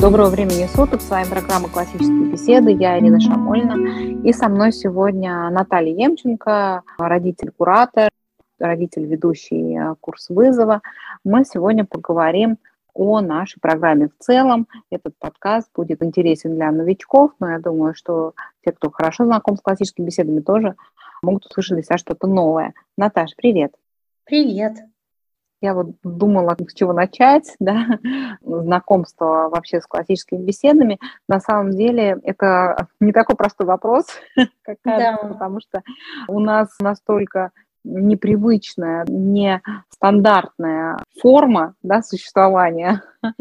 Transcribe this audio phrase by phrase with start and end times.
[0.00, 1.00] Доброго времени суток.
[1.00, 2.70] С вами программа «Классические беседы».
[2.70, 4.22] Я Ирина Шамольна.
[4.24, 8.08] И со мной сегодня Наталья Емченко, родитель-куратор,
[8.60, 10.82] родитель, ведущий э, курс вызова.
[11.24, 12.58] Мы сегодня поговорим
[12.94, 14.68] о нашей программе в целом.
[14.88, 18.34] Этот подкаст будет интересен для новичков, но я думаю, что
[18.64, 20.76] те, кто хорошо знаком с классическими беседами, тоже
[21.22, 22.72] могут услышать для себя что-то новое.
[22.96, 23.74] Наташ, привет.
[24.24, 24.74] Привет.
[25.60, 27.98] Я вот думала, с чего начать, да,
[28.42, 30.98] знакомство вообще с классическими беседами.
[31.28, 34.06] На самом деле это не такой простой вопрос,
[34.62, 35.28] как кажется, да.
[35.28, 35.82] потому что
[36.28, 37.50] у нас настолько
[37.84, 43.02] непривычная, не стандартная форма да, существования.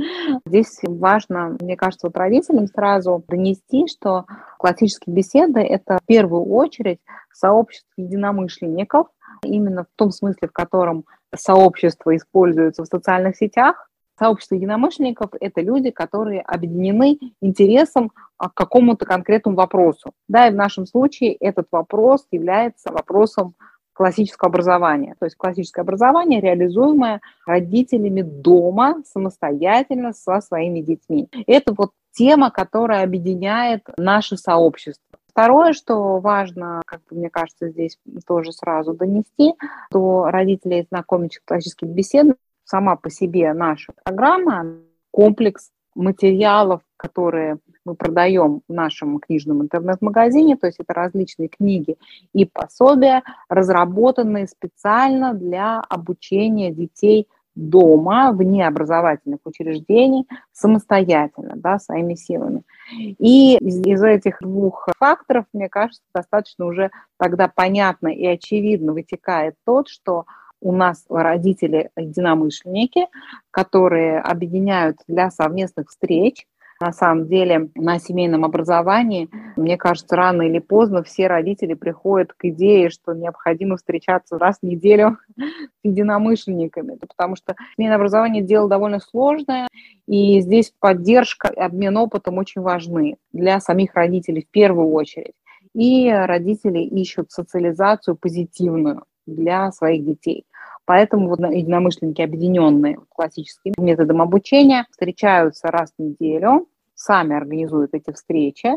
[0.46, 4.26] Здесь важно, мне кажется, вот родителям сразу донести, что
[4.58, 7.00] классические беседы– это в первую очередь
[7.34, 9.08] сообщество единомышленников,
[9.44, 11.06] именно в том смысле, в котором
[11.36, 13.90] сообщество используется в социальных сетах.
[14.20, 20.12] Сообщество единомышленников– это люди, которые объединены интересом к какому-то конкретному вопросу.
[20.28, 23.54] Да, и в нашем случае этот вопрос является вопросом
[23.94, 25.16] классического образования.
[25.20, 31.28] То есть классическое образование, реализуемое родителями дома самостоятельно со своими детьми.
[31.48, 35.04] Это вот тема, которая объединяет наше сообщество.
[35.38, 39.54] Второе, что важно, как мне кажется, здесь тоже сразу донести,
[39.92, 44.66] то родителей знакомить с классическими беседами, сама по себе наша программа,
[45.12, 51.98] комплекс материалов, которые мы продаем в нашем книжном интернет-магазине, то есть это различные книги
[52.34, 57.28] и пособия, разработанные специально для обучения детей
[57.58, 62.64] дома, вне образовательных учреждений, самостоятельно, да, своими силами.
[62.92, 69.56] И из, из этих двух факторов, мне кажется, достаточно уже тогда понятно и очевидно вытекает
[69.66, 70.26] тот, что
[70.62, 73.08] у нас родители единомышленники,
[73.52, 76.48] которые объединяют для совместных встреч,
[76.80, 82.46] на самом деле на семейном образовании, мне кажется, рано или поздно все родители приходят к
[82.46, 85.42] идее, что необходимо встречаться раз в неделю с
[85.84, 89.68] единомышленниками, потому что семейное образование дело довольно сложное,
[90.08, 95.34] и здесь поддержка и обмен опытом очень важны для самих родителей в первую очередь.
[95.74, 100.46] И родители ищут социализацию позитивную для своих детей.
[100.88, 108.70] Поэтому вот единомышленники, объединенные классическим методом обучения, встречаются раз в неделю, сами организуют эти встречи,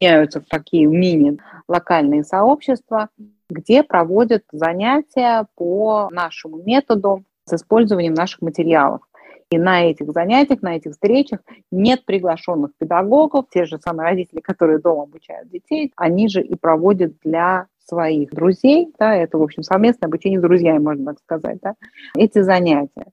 [0.00, 3.08] меняются в такие мини-локальные сообщества,
[3.48, 9.00] где проводят занятия по нашему методу с использованием наших материалов.
[9.50, 14.78] И на этих занятиях, на этих встречах нет приглашенных педагогов, те же самые родители, которые
[14.78, 20.06] дома обучают детей, они же и проводят для своих друзей, да, это, в общем, совместное
[20.06, 21.74] обучение с друзьями, можно так сказать, да,
[22.16, 23.06] эти занятия.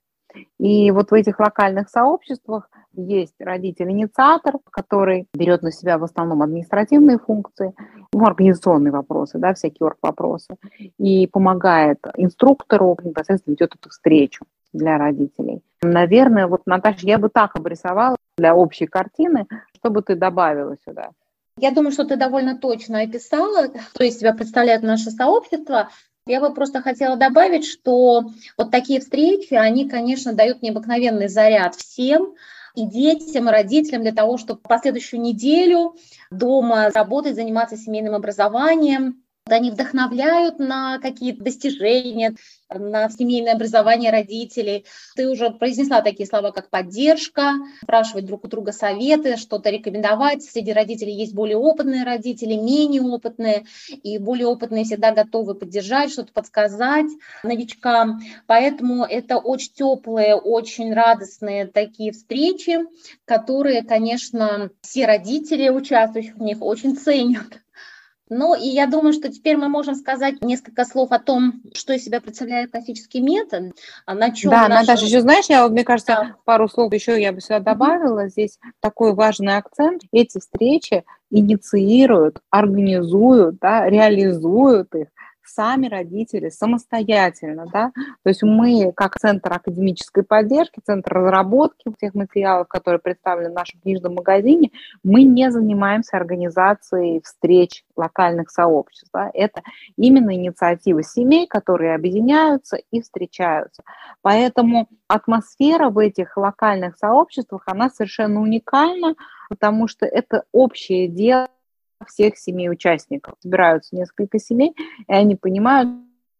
[0.58, 7.18] И вот в этих локальных сообществах есть родитель-инициатор, который берет на себя в основном административные
[7.18, 7.72] функции,
[8.12, 10.56] ну, организационные вопросы, да, всякие орг-вопросы,
[10.98, 15.62] и помогает инструктору, непосредственно ведет эту встречу для родителей.
[15.82, 21.10] Наверное, вот, Наташа, я бы так обрисовала для общей картины, что бы ты добавила сюда.
[21.58, 25.90] Я думаю, что ты довольно точно описала, что из себя представляет наше сообщество.
[26.26, 28.24] Я бы просто хотела добавить, что
[28.56, 32.34] вот такие встречи, они, конечно, дают необыкновенный заряд всем,
[32.74, 35.96] и детям, и родителям для того, чтобы последующую неделю
[36.30, 42.36] дома работать, заниматься семейным образованием, они вдохновляют на какие-то достижения,
[42.78, 44.84] на семейное образование родителей.
[45.16, 50.42] Ты уже произнесла такие слова, как поддержка, спрашивать друг у друга советы, что-то рекомендовать.
[50.42, 53.64] Среди родителей есть более опытные родители, менее опытные,
[54.02, 57.10] и более опытные всегда готовы поддержать, что-то подсказать
[57.42, 58.20] новичкам.
[58.46, 62.78] Поэтому это очень теплые, очень радостные такие встречи,
[63.24, 67.61] которые, конечно, все родители, участвующих в них, очень ценят.
[68.28, 72.04] Ну и я думаю, что теперь мы можем сказать несколько слов о том, что из
[72.04, 73.72] себя представляет классический метод,
[74.06, 74.50] а на чем.
[74.50, 74.80] Да, наша...
[74.80, 76.36] Наташа, еще знаешь, я, мне кажется, да.
[76.44, 78.28] пару слов еще я бы сюда добавила.
[78.28, 80.02] Здесь такой важный акцент.
[80.12, 85.08] Эти встречи инициируют, организуют, да, реализуют их
[85.54, 92.68] сами родители самостоятельно, да, то есть мы как центр академической поддержки, центр разработки тех материалов,
[92.68, 94.70] которые представлены в нашем книжном магазине,
[95.02, 99.62] мы не занимаемся организацией встреч локальных сообществ, да, это
[99.96, 103.82] именно инициатива семей, которые объединяются и встречаются,
[104.22, 109.14] поэтому атмосфера в этих локальных сообществах, она совершенно уникальна,
[109.48, 111.48] потому что это общее дело
[112.08, 113.34] всех семей участников.
[113.40, 114.74] Собираются несколько семей,
[115.08, 115.90] и они понимают,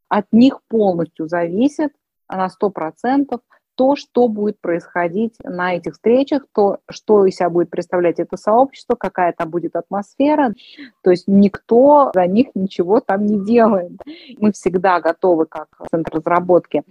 [0.09, 1.93] от них полностью зависит
[2.29, 3.41] на 100% то,
[3.75, 8.95] то, что будет происходить на этих встречах, то, что из себя будет представлять это сообщество,
[8.95, 10.55] какая там будет атмосфера.
[11.03, 13.93] То есть никто за них ничего там не делает.
[14.39, 16.83] Мы всегда готовы, как Центр разработки,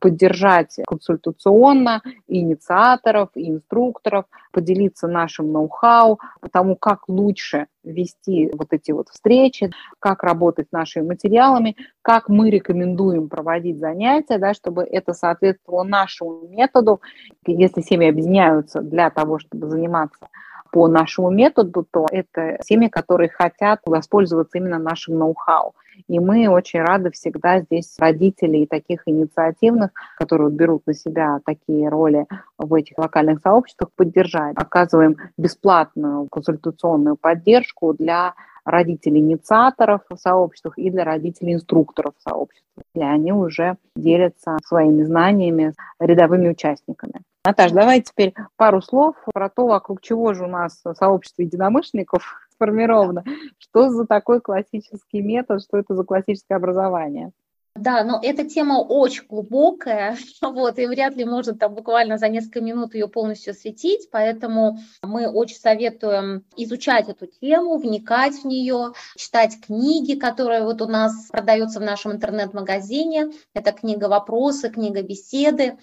[0.00, 9.70] поддержать консультационно инициаторов, инструкторов, поделиться нашим ноу-хау, потому как лучше вести вот эти вот встречи,
[9.98, 16.48] как работать с нашими материалами, как мы рекомендуем проводить занятия, да, чтобы это соответствовало нашему
[16.48, 17.00] методу.
[17.46, 20.28] Если семьи объединяются для того, чтобы заниматься
[20.70, 25.74] по нашему методу, то это семьи, которые хотят воспользоваться именно нашим ноу-хау.
[26.06, 32.26] И мы очень рады всегда здесь родителей таких инициативных, которые берут на себя такие роли
[32.56, 34.56] в этих локальных сообществах, поддержать.
[34.56, 38.34] Оказываем бесплатную консультационную поддержку для
[38.64, 42.84] родителей-инициаторов в сообществах и для родителей-инструкторов в сообществах.
[42.94, 47.22] И они уже делятся своими знаниями с рядовыми участниками.
[47.44, 53.24] Наташа, давай теперь пару слов про то, вокруг чего же у нас сообщество единомышленников сформировано.
[53.58, 57.30] Что за такой классический метод, что это за классическое образование?
[57.74, 62.60] Да, но эта тема очень глубокая, вот, и вряд ли можно там буквально за несколько
[62.60, 69.60] минут ее полностью осветить, поэтому мы очень советуем изучать эту тему, вникать в нее, читать
[69.64, 73.30] книги, которые вот у нас продаются в нашем интернет-магазине.
[73.54, 75.78] Это книга «Вопросы», книга «Беседы».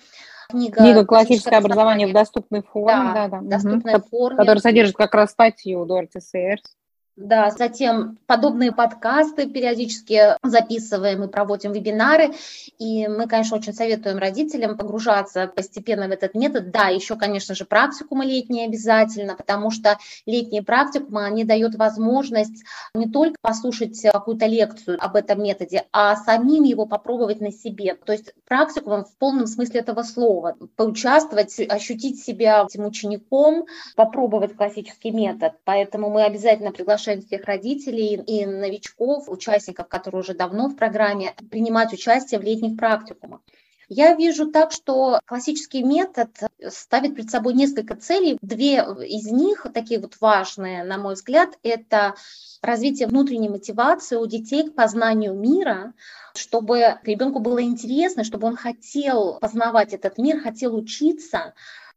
[0.50, 3.58] Книга, книга «Классическое образование в доступной форме», да, да, да.
[3.58, 4.08] доступной угу.
[4.10, 4.38] форме.
[4.38, 6.76] Которая содержит как раз статью Дороти Сейерс.
[7.18, 12.34] Да, затем подобные подкасты периодически записываем и проводим вебинары.
[12.78, 16.72] И мы, конечно, очень советуем родителям погружаться постепенно в этот метод.
[16.72, 23.10] Да, еще, конечно же, практикумы летние обязательно, потому что летние практикумы, они дают возможность не
[23.10, 27.96] только послушать какую-то лекцию об этом методе, а самим его попробовать на себе.
[27.96, 30.58] То есть практикумом в полном смысле этого слова.
[30.76, 35.54] Поучаствовать, ощутить себя этим учеником, попробовать классический метод.
[35.64, 41.34] Поэтому мы обязательно приглашаем приглашаем всех родителей и новичков, участников, которые уже давно в программе,
[41.52, 43.42] принимать участие в летних практикумах.
[43.88, 46.30] Я вижу так, что классический метод
[46.70, 48.40] ставит перед собой несколько целей.
[48.42, 52.16] Две из них, такие вот важные, на мой взгляд, это
[52.64, 55.94] развитие внутренней мотивации у детей к познанию мира,
[56.34, 61.54] чтобы ребенку было интересно, чтобы он хотел познавать этот мир, хотел учиться,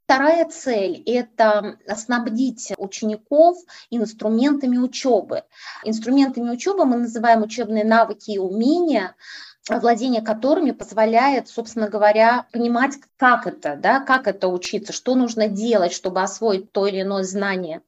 [0.09, 3.59] Вторая цель– это снабдить учеников
[3.91, 5.43] инструментами учебы.
[5.85, 9.15] Инструментами учебы мы называем учебные навыки и умения,
[9.69, 15.93] владение которыми позволяет, собственно говоря, понимать, как это, да, как это учиться, что нужно делать,
[15.93, 17.83] чтобы освоить то или иное знание.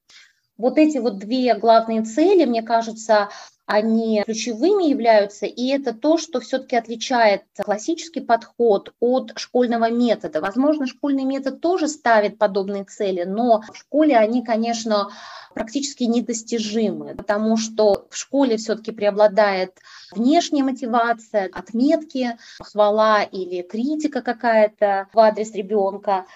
[0.58, 3.30] Вот эти вот две главные цели, мне кажется,
[3.70, 10.40] они ключевыми являются, и это то, что все-таки отличает классический подход от школьного метода.
[10.40, 15.10] Возможно, школьный метод тоже ставит подобные цели, но в школе они, конечно,
[15.54, 19.78] практически недостижимы, потому что в школе все-таки преобладает
[20.10, 26.26] внешняя мотивация, отметки, хвала или критика какая-то в адрес ребенка,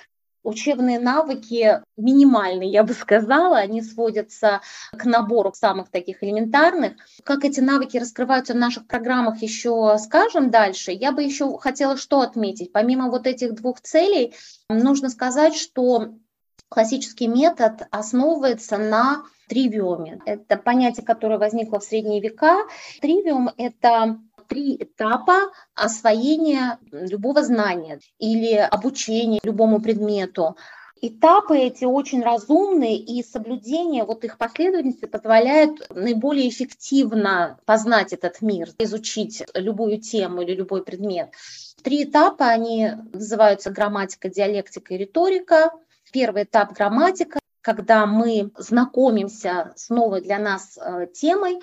[0.45, 4.61] учебные навыки минимальные, я бы сказала, они сводятся
[4.97, 6.93] к набору самых таких элементарных.
[7.25, 10.93] Как эти навыки раскрываются в наших программах, еще скажем дальше.
[10.93, 12.73] Я бы еще хотела что отметить.
[12.73, 14.35] Помимо вот этих двух целей,
[14.69, 16.15] нужно сказать, что
[16.69, 20.21] классический метод основывается на тривиуме.
[20.27, 22.67] Это понятие, которое возникло в средние века.
[23.01, 30.57] Тривиум– это три этапа освоения любого знания или обучения любому предмету.
[31.07, 38.71] Этапы эти очень разумные, и соблюдение вот их последовательности позволяет наиболее эффективно познать этот мир,
[38.79, 41.31] изучить любую тему или любой предмет.
[41.83, 45.73] Три этапа, они называются грамматика, диалектика и риторика.
[46.11, 51.61] Первый этап– грамматика, когда мы знакомимся с новой для нас э, темой,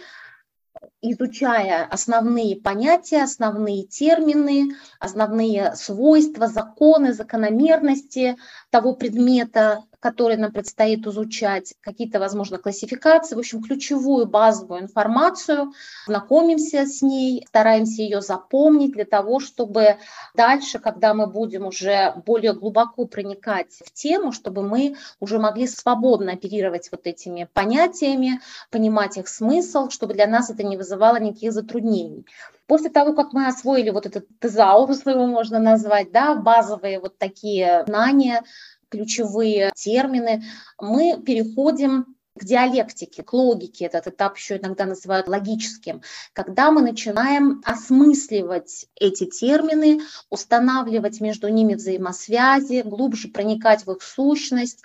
[1.01, 8.37] изучая основные понятия, основные термины, основные свойства, законы, закономерности
[8.69, 15.73] того предмета, которые нам предстоит изучать, какие-то, возможно, классификации, в общем, ключевую базовую информацию,
[16.07, 19.97] знакомимся с ней, стараемся ее запомнить для того, чтобы
[20.33, 26.33] дальше, когда мы будем уже более глубоко проникать в тему, чтобы мы уже могли свободно
[26.33, 28.41] оперировать вот этими понятиями,
[28.71, 32.25] понимать их смысл, чтобы для нас это не вызывало никаких затруднений.
[32.65, 37.83] После того, как мы освоили вот этот тезаурус, его можно назвать, да, базовые вот такие
[37.85, 38.43] знания,
[38.91, 40.43] ключевые термины,
[40.79, 46.01] мы переходим к диалектике, к логике, этот этап еще иногда называют логическим,
[46.33, 54.83] когда мы начинаем осмысливать эти термины, устанавливать между ними взаимосвязи, глубже проникать в их сущность,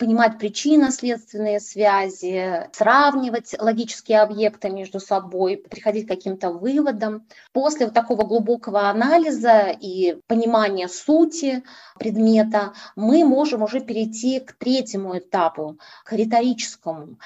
[0.00, 7.26] понимать причинно-следственные связи, сравнивать логические объекты между собой, приходить к каким-то выводам.
[7.52, 11.62] После вот такого глубокого анализа и понимания сути
[11.98, 15.76] предмета мы можем уже перейти к третьему этапу,
[16.06, 17.18] к риторическому.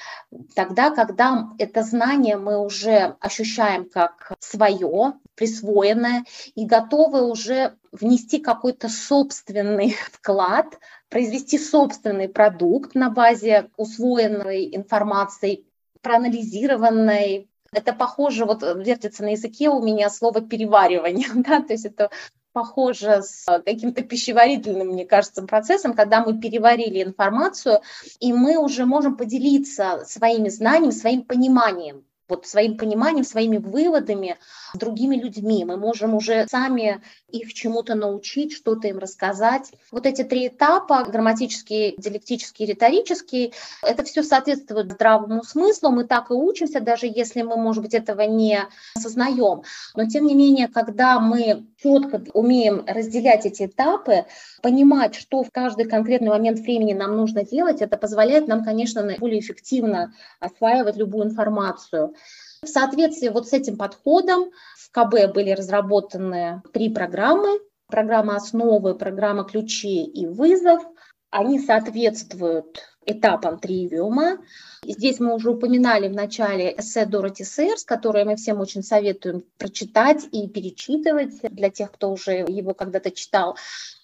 [0.53, 8.89] Тогда, когда это знание мы уже ощущаем как свое, присвоенное и готовы уже внести какой-то
[8.89, 15.65] собственный вклад, произвести собственный продукт на базе усвоенной информации,
[16.01, 17.49] проанализированной.
[17.71, 22.09] Это похоже, вот вертится на языке у меня слово переваривание, да, то есть это
[22.53, 27.81] похоже с каким-то пищеварительным, мне кажется, процессом, когда мы переварили информацию,
[28.21, 34.37] и мы уже можем поделиться своими знаниями, своим пониманием вот своим пониманием, своими выводами
[34.73, 35.65] с другими людьми.
[35.65, 39.71] Мы можем уже сами их чему-то научить, что-то им рассказать.
[39.91, 45.91] Вот эти три этапа, грамматический, диалектический, риторический, это все соответствует здравому смыслу.
[45.91, 48.59] Мы так и учимся, даже если мы, может быть, этого не
[48.95, 49.63] осознаем.
[49.95, 54.25] Но, тем не менее, когда мы четко умеем разделять эти этапы,
[54.63, 59.39] понимать, что в каждый конкретный момент времени нам нужно делать, это позволяет нам, конечно, более
[59.39, 62.15] эффективно осваивать любую информацию.
[62.63, 67.59] В соответствии вот с этим подходом в КБ были разработаны три программы.
[67.87, 70.81] Программа основы, программа ключи и вызов.
[71.29, 74.37] Они соответствуют этапам тривиума.
[74.83, 80.25] Здесь мы уже упоминали в начале эссе Дороти Сейерс, которое мы всем очень советуем прочитать
[80.31, 83.57] и перечитывать для тех, кто уже его когда-то читал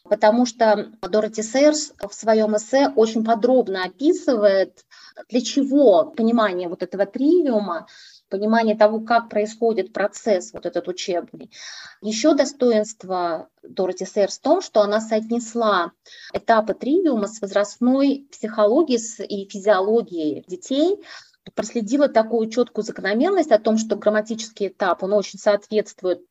[0.04, 4.84] потому что Дороти Сейерс в своем эссе очень подробно описывает,
[5.30, 7.88] для чего понимание вот этого тривиума
[8.32, 11.52] понимание того, как происходит процесс вот этот учебный.
[12.02, 15.92] Еще достоинство Дороти Сейерс в том, что она соотнесла
[16.34, 21.04] этапы тривиума с возрастной психологией и физиологией детей,
[21.56, 26.22] проследила такую четкую закономерность о том, что грамматический этап, он очень соответствует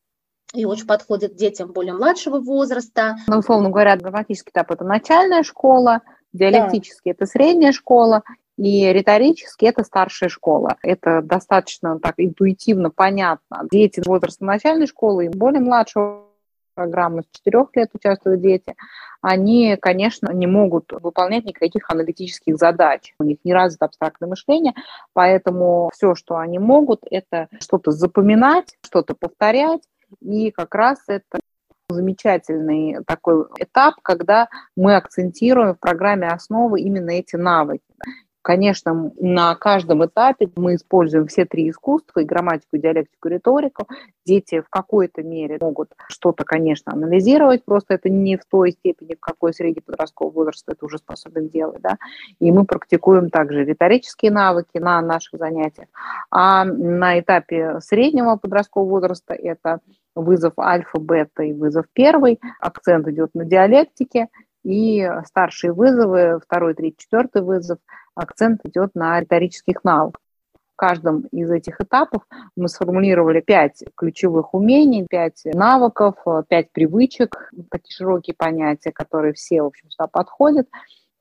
[0.53, 3.15] и очень подходит детям более младшего возраста.
[3.27, 6.01] Ну, условно говоря, грамматический этап– это начальная школа,
[6.33, 8.23] диалектический да.– это средняя школа,
[8.61, 10.77] и риторически это старшая школа.
[10.83, 13.63] Это достаточно так интуитивно понятно.
[13.71, 16.27] Дети возраста начальной школы и более младшего
[16.75, 18.75] программы, с 4 лет участвуют дети,
[19.19, 23.15] они, конечно, не могут выполнять никаких аналитических задач.
[23.19, 24.73] У них не развито абстрактное мышление,
[25.13, 29.81] поэтому все, что они могут, это что-то запоминать, что-то повторять,
[30.21, 31.39] и как раз это
[31.89, 37.83] замечательный такой этап, когда мы акцентируем в программе основы именно эти навыки.
[38.43, 43.87] Конечно, на каждом этапе мы используем все три искусства, и грамматику, и диалектику, и риторику.
[44.25, 49.19] Дети в какой-то мере могут что-то, конечно, анализировать, просто это не в той степени, в
[49.19, 51.81] какой среди подросткового возраста это уже способен делать.
[51.81, 51.97] Да?
[52.39, 55.87] И мы практикуем также риторические навыки на наших занятиях.
[56.31, 59.81] А на этапе среднего подросткового возраста это
[60.15, 62.39] вызов альфа, бета и вызов первый.
[62.59, 64.27] Акцент идет на диалектике,
[64.63, 67.79] и старшие вызовы, второй, третий, четвертый вызов,
[68.15, 70.21] акцент идет на риторических навыках.
[70.53, 72.23] В каждом из этих этапов
[72.55, 76.15] мы сформулировали пять ключевых умений, пять навыков,
[76.47, 80.67] пять привычек, такие широкие понятия, которые все, в общем, сюда подходят.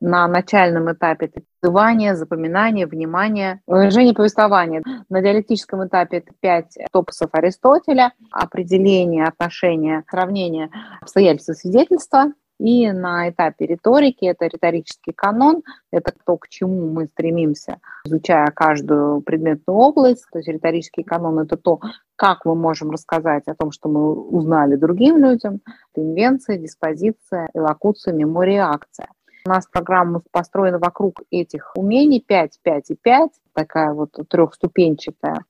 [0.02, 4.82] На начальном этапе это называние, запоминание, внимание, выражение повествования.
[5.10, 10.70] На диалектическом этапе это пять топосов Аристотеля, определение, отношение, сравнение
[11.02, 17.80] обстоятельства свидетельства, и на этапе риторики это риторический канон, это то, к чему мы стремимся,
[18.04, 20.26] изучая каждую предметную область.
[20.30, 21.80] То есть риторический канон– это то,
[22.16, 25.60] как мы можем рассказать о том, что мы узнали другим людям.
[25.94, 29.08] Это инвенция, диспозиция, элокуция, мемория, акция.
[29.46, 35.46] У нас программа построена вокруг этих умений 5, 5 и 5, такая вот трехступенчатая.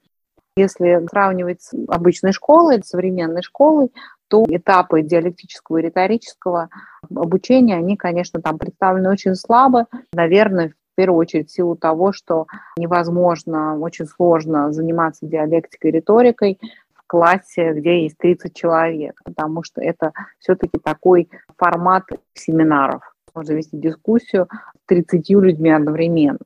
[0.57, 3.91] Если сравнивать с обычной школой, современной школой,
[4.31, 6.71] то этапы диалектического и риторического
[7.15, 9.87] обучения, они, конечно, там представлены очень слабо.
[10.13, 12.47] Наверное, в первую очередь в силу того, что
[12.79, 16.61] невозможно, очень сложно заниматься диалектикой и риторикой
[16.95, 23.03] в классе, где есть 30 человек, потому что это все-таки такой формат семинаров.
[23.35, 26.39] Можно вести дискуссию с 30 людьми одновременно.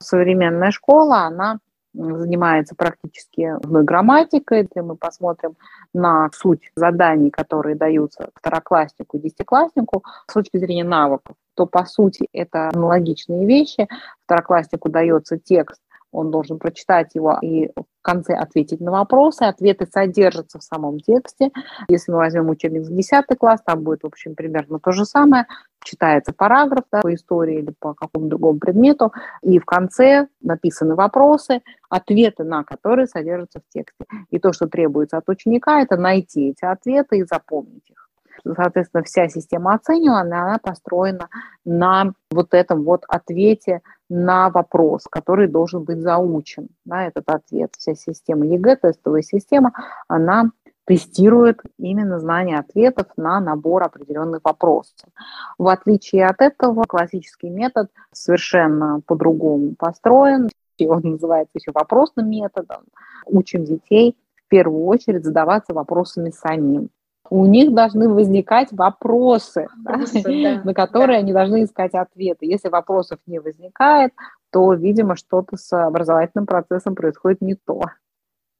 [0.00, 1.58] Современная школа, она
[1.98, 5.56] занимается практически грамматикой, если мы посмотрим
[5.92, 12.28] на суть заданий, которые даются второкласснику и десятикласснику с точки зрения навыков, то по сути
[12.32, 13.88] это аналогичные вещи.
[14.24, 15.80] Второкласснику дается текст,
[16.12, 19.42] он должен прочитать его и в конце ответить на вопросы.
[19.42, 21.50] Ответы содержатся в самом тексте.
[21.88, 25.46] Если мы возьмем учебник за 10 класс, там будет, в общем, примерно то же самое.
[25.84, 31.62] Читается параграф да, по истории или по какому-то другому предмету, и в конце написаны вопросы,
[31.88, 34.04] ответы на которые содержатся в тексте.
[34.30, 38.08] И то, что требуется от ученика, это найти эти ответы и запомнить их
[38.44, 41.28] соответственно, вся система оценивания, она построена
[41.64, 46.68] на вот этом вот ответе на вопрос, который должен быть заучен.
[46.84, 49.72] Да, этот ответ, вся система ЕГЭ, тестовая система,
[50.08, 50.50] она
[50.88, 55.10] тестирует именно знание ответов на набор определенных вопросов.
[55.58, 60.48] В отличие от этого, классический метод совершенно по-другому построен.
[60.80, 62.84] Он называется еще вопросным методом.
[63.26, 64.16] Учим детей
[64.46, 66.88] в первую очередь задаваться вопросами самим
[67.30, 71.24] у них должны возникать вопросы, вопросы да, на которые да.
[71.24, 72.46] они должны искать ответы.
[72.46, 74.14] Если вопросов не возникает,
[74.50, 77.82] то, видимо, что-то с образовательным процессом происходит не то.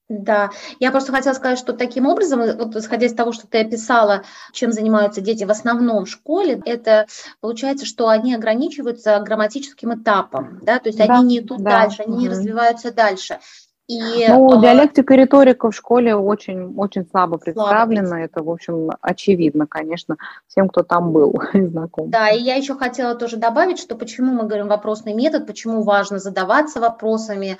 [0.09, 0.51] Да,
[0.81, 4.23] я просто хотела сказать, что таким образом, вот исходя из того, что ты описала,
[4.53, 7.07] чем занимаются дети в основном в школе, это
[7.41, 11.83] получается, что они ограничиваются грамматическим этапом, да, то есть да, они не идут да.
[11.83, 12.21] дальше, они угу.
[12.23, 13.39] не развиваются дальше.
[13.89, 18.07] И, ну, диалектика и риторика в школе очень, очень слабо представлена.
[18.07, 18.23] Слабо.
[18.23, 20.17] Это, в общем, очевидно, конечно,
[20.47, 22.11] всем, кто там был знаком.
[22.11, 26.19] Да, и я еще хотела тоже добавить, что почему мы говорим вопросный метод, почему важно
[26.19, 27.57] задаваться вопросами,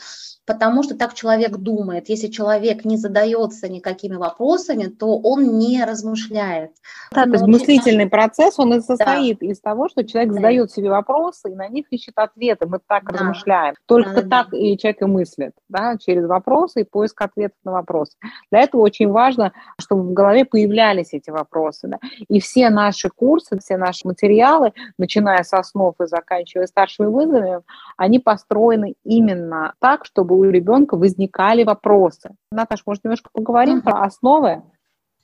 [0.49, 2.09] потому что так человек думает.
[2.09, 6.73] Если человек не задается никакими вопросами, то он не размышляет.
[7.13, 8.11] Да, то есть мыслительный наш...
[8.11, 9.47] процесс, он и состоит да.
[9.47, 10.37] из того, что человек да.
[10.37, 12.67] задает себе вопросы и на них ищет ответы.
[12.67, 13.19] Мы так да.
[13.19, 13.75] размышляем.
[13.87, 14.57] Только да, так да.
[14.57, 18.17] и человек и мыслит, да, через вопросы и поиск ответов на вопросы.
[18.51, 21.89] Для этого очень важно, чтобы в голове появлялись эти вопросы.
[21.89, 21.99] Да.
[22.29, 27.61] И все наши курсы, все наши материалы, начиная с основ и заканчивая старшими вызовами,
[27.97, 32.31] они построены именно так, чтобы у ребенка возникали вопросы.
[32.51, 33.83] Наташа, может, немножко поговорим uh-huh.
[33.83, 34.63] про основы?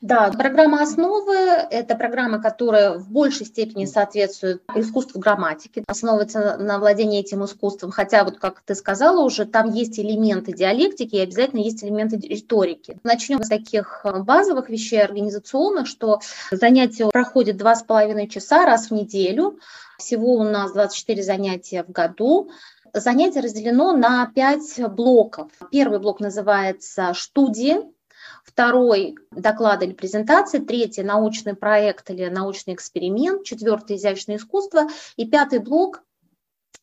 [0.01, 1.35] Да, программа «Основы»–
[1.71, 8.25] это программа, которая в большей степени соответствует искусству грамматики, основывается на владении этим искусством, хотя,
[8.25, 12.99] вот как ты сказала уже, там есть элементы диалектики и обязательно есть элементы риторики.
[13.03, 18.91] Начнем с таких базовых вещей организационных, что занятия проходят два с половиной часа раз в
[18.93, 19.59] неделю,
[19.99, 22.51] всего у нас 24 занятия в году.
[22.93, 25.51] Занятие разделено на пять блоков.
[25.73, 27.94] Первый блок называется «Студии»,
[28.45, 35.59] второй– доклад или презентация, третий– научный проект или научный эксперимент, четвертый– изящное искусство, и пятый
[35.59, 36.03] блок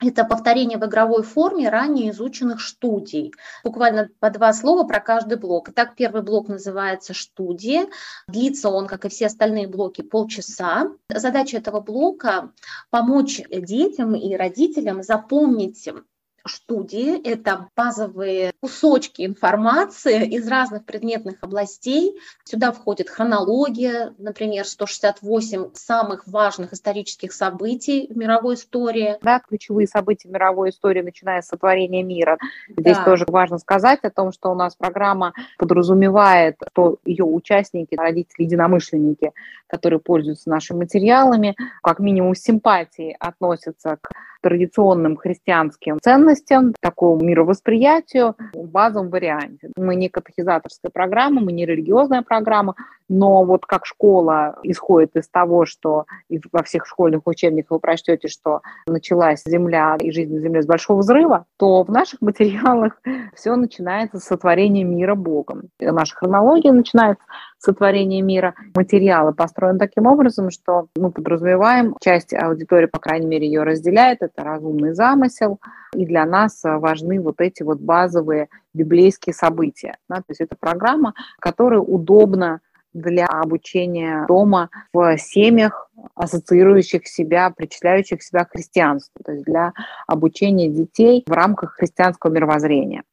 [0.02, 3.34] это повторение в игровой форме ранее изученных студий.
[3.64, 5.70] Буквально по два слова про каждый блок.
[5.70, 7.86] Итак, первый блок называется «Студия».
[8.28, 10.92] Длится он, как и все остальные блоки, полчаса.
[11.08, 12.52] Задача этого блока–
[12.90, 15.88] помочь детям и родителям запомнить
[16.46, 17.22] студии.
[17.28, 22.20] Это базовые кусочки информации из разных предметных областей.
[22.44, 29.18] Сюда входит хронология, например, 168 самых важных исторических событий в мировой истории.
[29.22, 32.38] Да, ключевые события мировой истории, начиная с сотворения мира.
[32.70, 33.06] Здесь да.
[33.06, 39.32] тоже важно сказать о том, что у нас программа подразумевает, что ее участники, родители, единомышленники,
[39.68, 48.36] которые пользуются нашими материалами, как минимум с симпатией относятся к традиционным христианским ценностям, такому мировосприятию
[48.54, 49.70] в базовом варианте.
[49.78, 52.76] Мы не катехизаторская программа, мы не религиозная программа,
[53.08, 58.28] но вот как школа исходит из того, что и во всех школьных учебниках вы прочтете,
[58.28, 63.02] что началась Земля и жизнь на Земле с большого взрыва, то в наших материалах
[63.36, 65.64] все начинается с сотворения мира Богом.
[65.80, 67.24] Наша хронология начинается
[67.62, 68.56] сотворения мира.
[68.76, 74.44] Материалы построены таким образом, что мы подразумеваем, часть аудитории, по крайней мере, ее разделяет, это
[74.44, 75.60] разумный замысел,
[75.94, 79.98] и для нас важны вот эти вот базовые библейские события.
[80.10, 80.18] Да?
[80.18, 82.62] То есть это программа, которая удобна
[82.94, 89.72] для обучения дома в семьях, ассоциирующих себя, причисляющих себя к христианству, то есть для
[90.08, 93.04] обучения детей в рамках христианского мировоззрения.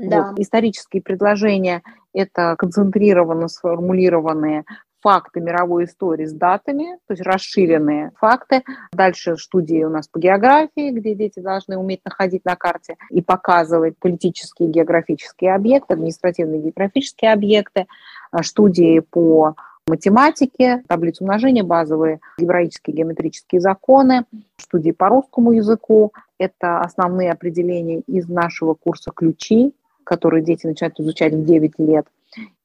[0.00, 0.30] Да.
[0.30, 0.40] Вот.
[0.40, 1.82] Исторические предложения–
[2.18, 4.64] это концентрированно сформулированные
[5.00, 8.64] факты мировой истории с датами, то есть расширенные факты.
[8.92, 13.96] Дальше студии у нас по географии, где дети должны уметь находить на карте и показывать
[13.98, 17.86] политические географические объекты, административные географические объекты,
[18.32, 19.54] а, студии по
[19.86, 24.24] математике, таблицу умножения, базовые героические геометрические законы,
[24.56, 26.12] студии по русскому языку.
[26.38, 29.72] Это основные определения из нашего курса «Ключи»,
[30.08, 32.06] которые дети начинают изучать в 9 лет,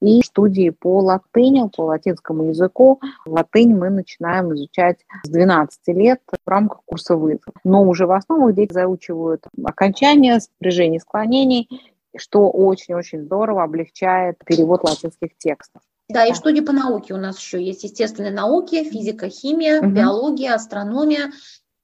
[0.00, 3.00] и студии по латыни, по латинскому языку.
[3.26, 7.52] Латынь мы начинаем изучать с 12 лет в рамках курса вызов.
[7.62, 11.68] Но уже в основах дети заучивают окончания, спряжение склонений,
[12.16, 15.82] что очень-очень здорово облегчает перевод латинских текстов.
[16.08, 19.90] Да, и студии по науке у нас еще есть естественные науки, физика, химия, угу.
[19.90, 21.32] биология, астрономия,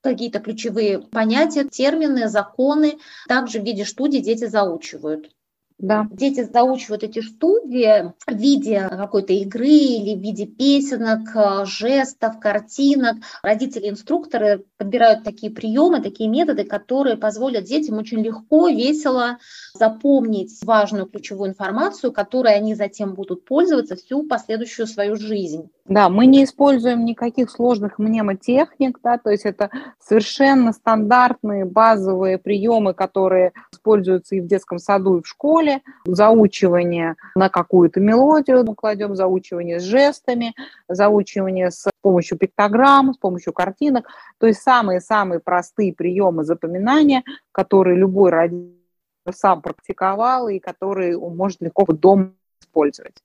[0.02, 2.98] какие-то ключевые понятия, термины, законы.
[3.28, 5.30] Также в виде студий дети заучивают.
[5.80, 6.06] Да.
[6.10, 13.16] Дети заучивают эти студии в виде какой-то игры или в виде песенок, э, жестов, картинок.
[13.42, 19.36] Родители-инструкторы подбирают такие приемы, такие методы, которые позволят детям очень легко, весело
[19.74, 25.68] запомнить важную ключевую информацию, которой они затем будут пользоваться всю последующую свою жизнь.
[25.84, 32.94] Да, мы не используем никаких сложных мнемотехник, да, то есть это совершенно стандартные базовые приемы,
[32.94, 35.82] которые используются и в детском саду, и в школе.
[36.06, 40.54] Заучивание на какую-то мелодию мы кладем, заучивание с жестами,
[40.88, 44.06] заучивание с помощью пиктограмм, с помощью картинок.
[44.38, 48.76] То есть самые-самые простые приемы запоминания, которые любой родитель
[49.32, 53.16] сам практиковал и которые он может легко дома использовать.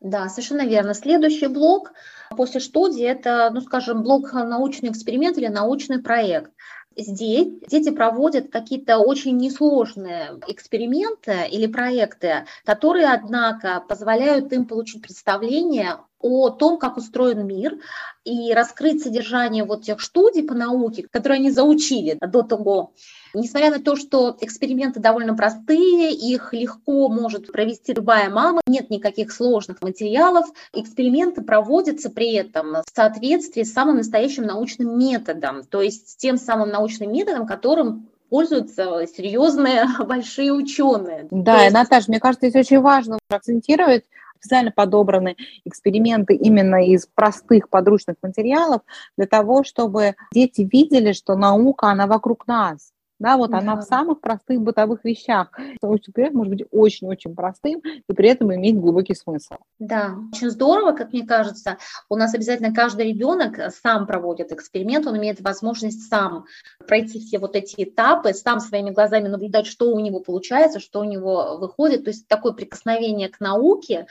[0.00, 0.94] Да, совершенно верно.
[0.94, 1.92] Следующий блок
[2.36, 6.50] после студии– это, ну, скажем, блок научный эксперимент или научный проект.
[6.96, 15.98] Здесь дети проводят какие-то очень несложные эксперименты или проекты, которые, однако, позволяют им получить представление
[16.18, 17.78] о том, как устроен мир,
[18.24, 22.92] и раскрыть содержание вот тех студий по науке, которые они заучили до того.
[23.34, 29.32] Несмотря на то, что эксперименты довольно простые, их легко может провести любая мама, нет никаких
[29.32, 36.10] сложных материалов, эксперименты проводятся при этом в соответствии с самым настоящим научным методом, то есть
[36.10, 41.28] с тем самым научным методом, которым пользуются серьезные большие ученые.
[41.30, 41.74] Да, есть...
[41.74, 44.04] Наташа, мне кажется, здесь очень важно акцентировать
[44.40, 48.80] специально подобраны эксперименты именно из простых подручных материалов
[49.18, 52.92] для того, чтобы дети видели, что наука, она вокруг нас.
[53.20, 53.58] Да, вот да.
[53.58, 55.52] она в самых простых бытовых вещах.
[55.82, 59.56] Научный эксперимент может быть очень-очень простым и при этом иметь глубокий смысл.
[59.78, 61.76] Да, очень здорово, как мне кажется.
[62.08, 66.46] У нас обязательно каждый ребенок сам проводит эксперимент, он имеет возможность сам
[66.88, 71.04] пройти все вот эти этапы, сам своими глазами наблюдать, что у него получается, что у
[71.04, 72.04] него выходит.
[72.04, 74.06] То есть такое прикосновение к науке,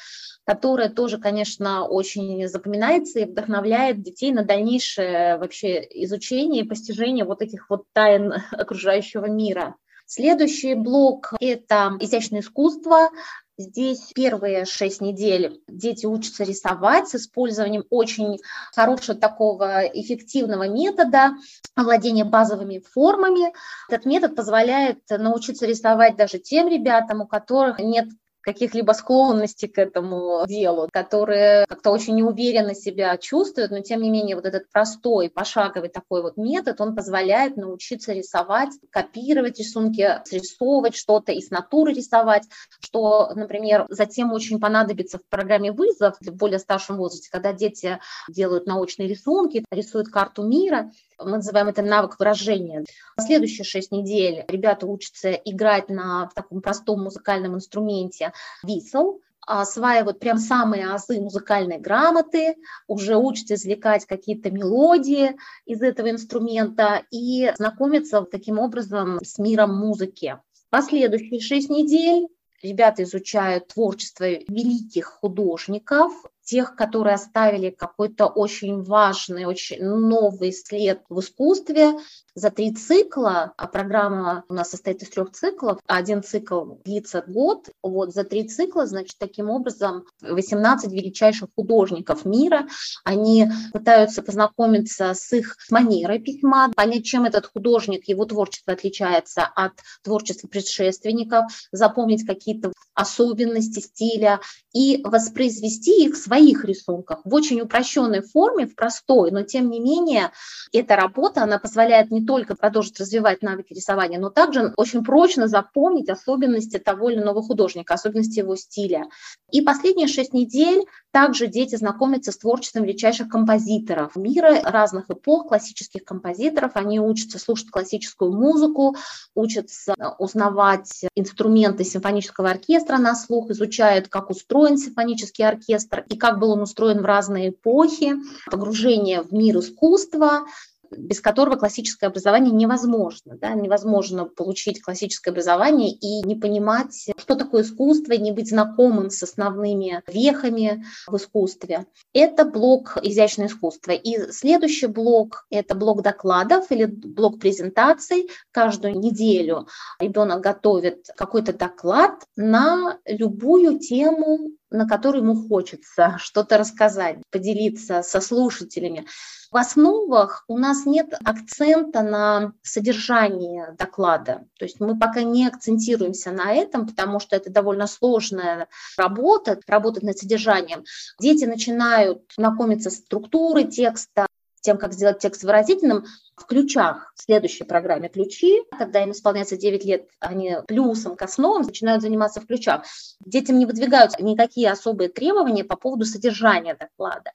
[0.46, 7.42] которое тоже, конечно, очень запоминается и вдохновляет детей на дальнейшее вообще изучение и постижение вот
[7.42, 9.76] этих вот тайн окружающего окружающего мира.
[10.06, 13.10] Следующий блок– это изящное искусство.
[13.58, 18.40] Здесь первые шесть недель дети учатся рисовать с использованием очень
[18.74, 21.34] хорошего такого эффективного метода
[21.76, 23.54] овладения базовыми формами.
[23.90, 28.08] Этот метод позволяет научиться рисовать даже тем ребятам, у которых нет
[28.42, 34.36] каких-либо склонностей к этому делу, которые как-то очень неуверенно себя чувствуют, но тем не менее
[34.36, 41.32] вот этот простой, пошаговый такой вот метод, он позволяет научиться рисовать, копировать рисунки, срисовывать что-то
[41.32, 42.44] и с натуры рисовать,
[42.80, 48.00] что, например, затем очень понадобится в программе вызов в более старшем возрасте, когда дети
[48.30, 52.86] делают научные рисунки, рисуют карту мира, мы называем это навык выражения.
[53.20, 58.29] Следующие шесть недель ребята учатся играть на таком простом музыкальном инструменте
[58.64, 62.56] висел, осваивают прям самые азы музыкальной грамоты,
[62.88, 70.38] уже учатся извлекать какие-то мелодии из этого инструмента и знакомятся таким образом с миром музыки.
[70.70, 72.28] Последующие шесть недель
[72.62, 76.12] ребята изучают творчество великих художников,
[76.44, 81.94] тех, которые оставили какой-то очень важный, очень новый след в искусстве.
[82.40, 87.68] За три цикла, а программа у нас состоит из трех циклов, один цикл длится год,
[87.84, 92.70] вот за три цикла, значит, таким образом 18 величайших художников мира,
[93.04, 99.74] они пытаются познакомиться с их манерой письма, понять, чем этот художник, его творчество отличается от
[100.02, 104.40] творчества предшественников, запомнить какие-то особенности стиля
[104.74, 109.80] и воспроизвести их в своих рисунках в очень упрощенной форме, в простой, но тем не
[109.80, 110.32] менее
[110.72, 116.10] эта работа, она позволяет не только продолжить развивать навыки рисования, но также очень прочно запомнить
[116.10, 119.06] особенности того или иного художника, особенности его стиля.
[119.52, 126.04] И последние шесть недель также дети знакомятся с творчеством величайших композиторов мира разных эпох, классических
[126.04, 126.74] композиторов.
[126.76, 128.96] Они учатся слушать классическую музыку,
[129.34, 136.52] учатся узнавать инструменты симфонического оркестра на слух, изучают, как устроен симфонический оркестр и как был
[136.52, 138.18] он устроен в разные эпохи,
[138.52, 140.46] погружение в мир искусства,
[140.92, 143.38] без которого классическое образование невозможно.
[143.38, 143.54] Да?
[143.54, 149.22] Невозможно получить классическое образование и не понимать, что такое искусство, и не быть знакомым с
[149.24, 151.86] основными вехами в искусстве.
[152.14, 153.92] Это блок изящное искусство.
[153.92, 158.30] И следующий блок– это блок докладов или блок презентаций.
[158.52, 159.68] Каждую неделю
[160.00, 168.22] ребенок готовит какой-то доклад на любую тему, на которую ему хочется что-то рассказать, поделиться со
[168.22, 169.06] слушателями.
[169.52, 174.46] В основах у нас нет акцента на содержание доклада.
[174.60, 180.04] То есть мы пока не акцентируемся на этом, потому что это довольно сложная работа, работать
[180.04, 180.84] над содержанием.
[181.20, 184.28] Дети начинают знакомиться с структурой текста,
[184.70, 186.06] тем, как сделать текст выразительным,
[186.36, 188.62] в ключах в следующей программе «Ключи».
[188.78, 192.84] Когда им исполняется 9 лет, они плюсом к основам начинают заниматься в ключах.
[193.20, 197.32] Детям не выдвигаются никакие особые требования по поводу содержания доклада.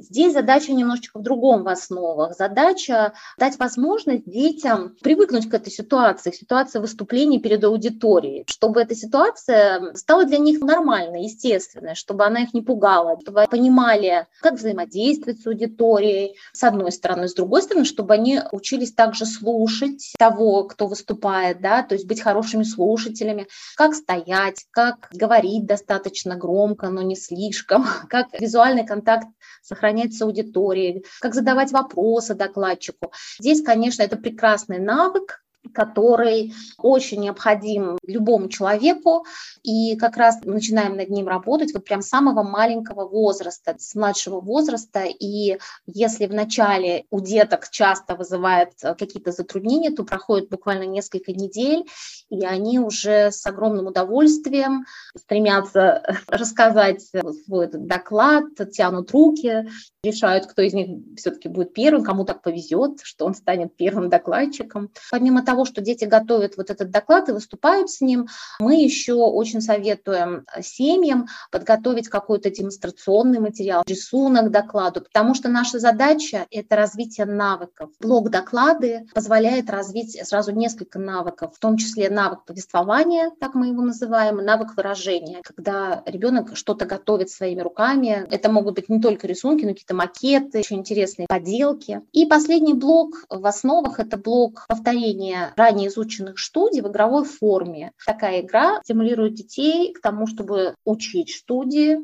[0.00, 2.34] Здесь задача немножечко в другом в основах.
[2.36, 8.94] Задача дать возможность детям привыкнуть к этой ситуации, к ситуации выступлений перед аудиторией, чтобы эта
[8.94, 14.54] ситуация стала для них нормальной, естественной, чтобы она их не пугала, чтобы они понимали, как
[14.54, 20.64] взаимодействовать с аудиторией, с одной стороны, с другой стороны, чтобы они учились также слушать того,
[20.64, 27.02] кто выступает, да, то есть быть хорошими слушателями, как стоять, как говорить достаточно громко, но
[27.02, 29.26] не слишком, как визуальный контакт
[29.62, 33.12] сохранять сохранять с аудиторией, как задавать вопросы докладчику.
[33.38, 39.24] Здесь, конечно, это прекрасный навык, который очень необходим любому человеку,
[39.62, 44.40] и как раз начинаем над ним работать вот прям с самого маленького возраста, с младшего
[44.40, 50.84] возраста, и если в начале у деток часто вызывает э, какие-то затруднения, то проходит буквально
[50.84, 51.84] несколько недель,
[52.30, 57.02] и они уже с огромным удовольствием стремятся рассказать
[57.44, 59.68] свой доклад, тянут руки,
[60.02, 64.90] решают, кто из них все-таки будет первым, кому так повезет, что он станет первым докладчиком.
[65.10, 68.28] Помимо того, что дети готовят вот этот доклад и выступают с ним,
[68.60, 76.46] мы еще очень советуем семьям подготовить какой-то демонстрационный материал, рисунок докладу, потому что наша задача–
[76.50, 77.90] это развитие навыков.
[78.00, 83.82] Блок доклады позволяет развить сразу несколько навыков, в том числе навык повествования, так мы его
[83.82, 88.26] называем, навык выражения, когда ребенок что-то готовит своими руками.
[88.30, 92.02] Это могут быть не только рисунки, но какие-то какие-то макеты, очень интересные поделки.
[92.12, 97.92] И последний блок в основах– это блок повторения ранее изученных студий в игровой форме.
[98.06, 101.98] Такая игра стимулирует детей к тому, чтобы учить студии,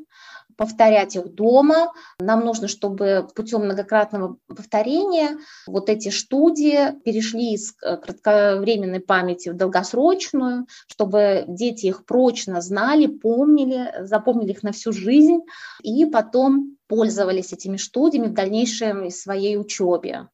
[0.56, 1.92] повторять их дома.
[2.18, 9.56] Нам нужно, чтобы путем многократного повторения вот эти студии перешли из э, кратковременной памяти в
[9.56, 15.40] долгосрочную, чтобы дети их прочно знали, помнили, запомнили их на всю жизнь
[15.82, 20.28] и потом пользовались этими студиями в дальнейшем своей учебе.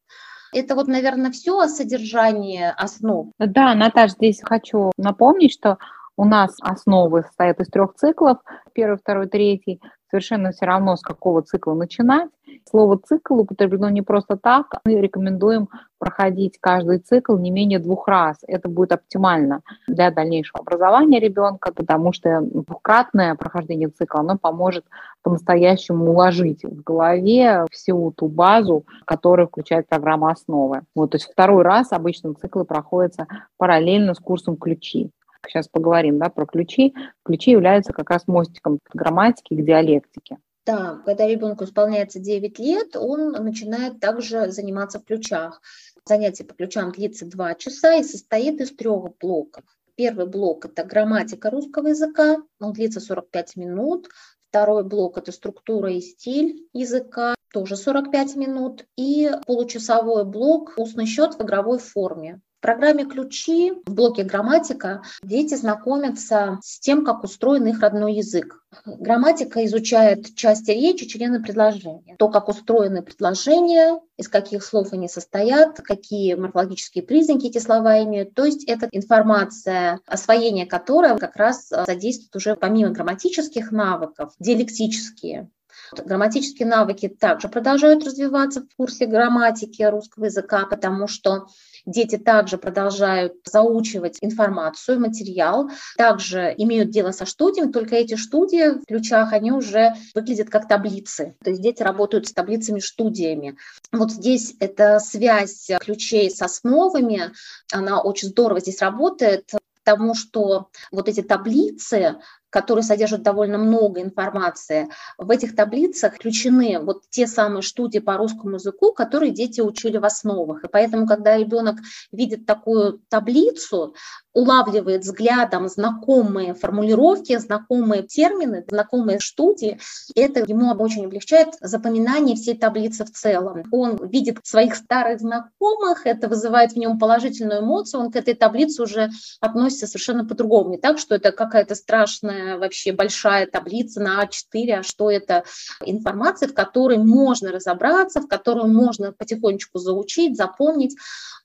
[0.53, 3.33] Это вот, наверное, все о содержании основ.
[3.39, 5.79] Да, Наташа, здесь хочу напомнить, что
[6.17, 8.39] у нас основы состоят из трех циклов,
[8.75, 9.81] первый, второй, третий
[10.13, 12.29] совершенно все равно, с какого цикла начинать.
[12.69, 14.67] Слово «цикл» употреблено не просто так.
[14.85, 18.37] Мы рекомендуем проходить каждый цикл не менее двух раз.
[18.47, 24.85] Это будет оптимально для дальнейшего образования ребенка, потому что двукратное прохождение цикла оно поможет
[25.23, 30.83] по-настоящему уложить в голове всю ту базу, которая включает программа основы.
[30.95, 35.11] Вот, то есть второй раз обычно циклы проходятся параллельно с курсом ключи
[35.49, 36.95] сейчас поговорим да, про ключи.
[37.25, 40.39] Ключи являются как раз мостиком к грамматике, к диалектике.
[40.65, 45.61] Да, когда ребенку исполняется 9 лет, он начинает также заниматься в ключах.
[46.05, 49.65] Занятие по ключам длится 2 часа и состоит из трех блоков.
[49.97, 54.09] Первый блок– это грамматика русского языка, он длится 45 минут.
[54.49, 58.87] Второй блок– это структура и стиль языка, тоже 45 минут.
[58.97, 62.41] И получасовой блок– устный счет в игровой форме.
[62.63, 68.63] В программе «Ключи» в блоке «Грамматика» дети знакомятся с тем, как устроен их родной язык.
[68.87, 72.15] Грамматика изучает части речи, члены предложения.
[72.21, 78.35] То, как устроены предложения, из каких слов они состоят, какие морфологические признаки эти слова имеют.
[78.35, 85.51] То есть это информация, освоение которой как раз задействует уже помимо грамматических навыков, диалектические.
[85.93, 91.47] Грамматические навыки также продолжают развиваться в курсе грамматики русского языка, потому что
[91.85, 98.87] Дети также продолжают заучивать информацию, материал, также имеют дело со студиями, только эти студии в
[98.87, 101.35] ключах, они уже выглядят как таблицы.
[101.43, 103.57] То есть дети работают с таблицами, студиями.
[103.91, 107.33] Вот здесь эта связь ключей с основами,
[107.73, 109.51] она очень здорово здесь работает,
[109.85, 112.17] потому что вот эти таблицы
[112.53, 114.89] которые содержат довольно много информации.
[115.17, 120.05] В этих таблицах включены вот те самые студии по русскому языку, которые дети учили в
[120.05, 120.63] основах.
[120.63, 121.77] И поэтому, когда ребенок
[122.13, 123.95] видит такую таблицу,
[124.35, 129.79] улавливает взглядом знакомые формулировки, знакомые термины, знакомые студии,
[130.15, 133.65] это ему очень облегчает запоминание всей таблицы в целом.
[133.73, 138.83] Он видит своих старых знакомых, это вызывает в нем положительную эмоцию, он к этой таблице
[138.83, 139.11] уже
[139.41, 140.71] относится совершенно по-другому.
[140.71, 145.45] Не так, что это какая-то страшная вообще большая таблица на А4, а что это
[145.85, 150.97] информация, в которой можно разобраться, в которую можно потихонечку заучить, запомнить.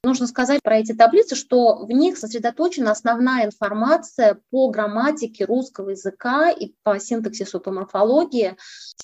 [0.03, 6.51] Нужно сказать про эти таблицы, что в них сосредоточена основная информация по грамматике русского языка
[6.51, 8.55] и по синтаксису, по морфологии.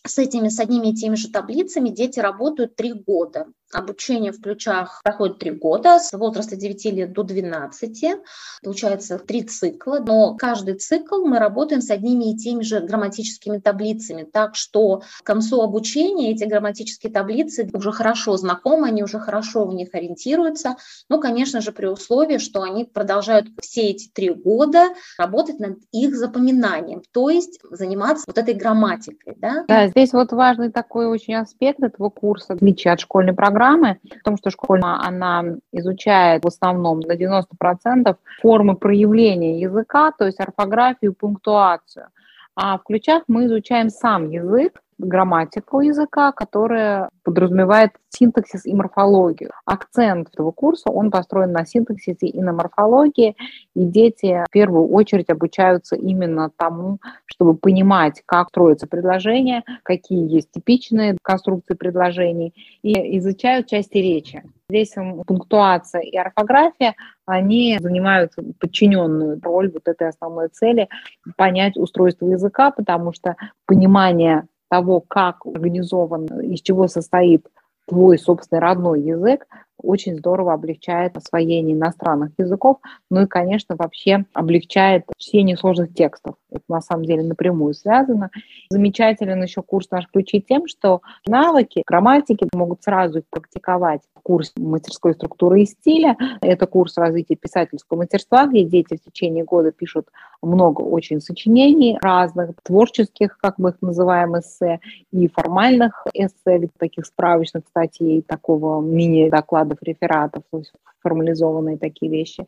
[0.06, 3.48] С этими, с одними и теми же таблицами дети работают три года.
[3.74, 8.22] Обучение в ключах проходит три года, с возраста 9 лет до 12.
[8.64, 14.24] Получается три цикла, но каждый цикл мы работаем с одними и теми же грамматическими таблицами.
[14.24, 19.74] Так что к концу обучения эти грамматические таблицы уже хорошо знакомы, они уже хорошо в
[19.74, 20.76] них ориентируются.
[21.10, 26.16] Ну, конечно же, при условии, что они продолжают все эти три года работать над их
[26.16, 29.36] запоминанием, то есть заниматься вот этой грамматикой.
[29.38, 34.00] Да, да здесь вот важный такой очень аспект этого курса, отличие от школьной программы, программы,
[34.04, 40.40] в том, что школа, она изучает в основном на 90% формы проявления языка, то есть
[40.40, 42.08] орфографию, пунктуацию.
[42.56, 49.52] А в ключах мы изучаем сам язык, грамматику языка, которая подразумевает синтаксис и морфологию.
[49.66, 53.36] Акцент этого курса, он построен на синтаксисе и на морфологии,
[53.76, 60.52] и дети в первую очередь обучаются именно тому, чтобы понимать, как строятся предложения, какие есть
[60.52, 62.54] типичные конструкции предложений,
[62.84, 64.44] и изучают части речи.
[64.70, 64.94] Здесь
[65.28, 70.90] пунктуация и орфография, они занимают подчиненную роль вот этой основной цели
[71.38, 77.46] понять устройство языка, потому что понимание того, как организован, из чего состоит
[77.88, 79.46] твой собственный родной язык,
[79.78, 82.78] очень здорово облегчает освоение иностранных языков,
[83.12, 86.38] ну и, конечно, вообще облегчает чтение сложных текстов.
[86.50, 88.32] Это на самом деле напрямую связано.
[88.72, 95.14] Замечателен еще курс наш ключи тем, что навыки грамматики могут сразу практиковать в курсе мастерской
[95.14, 96.16] структуры и стиля.
[96.42, 100.08] Это курс развития писательского мастерства, где дети в течение года пишут
[100.42, 104.80] много очень сочинений разных, творческих, как мы их называем, эссе,
[105.12, 112.46] и формальных эссе, таких справочных статей, такого мини-докладов, рефератов, то есть формализованные такие вещи.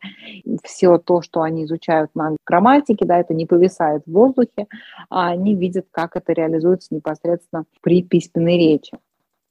[0.64, 4.66] Все то, что они изучают на грамматике, да, это не повисает в воздухе,
[5.10, 8.96] а они видят, как это реализуется непосредственно при письменной речи.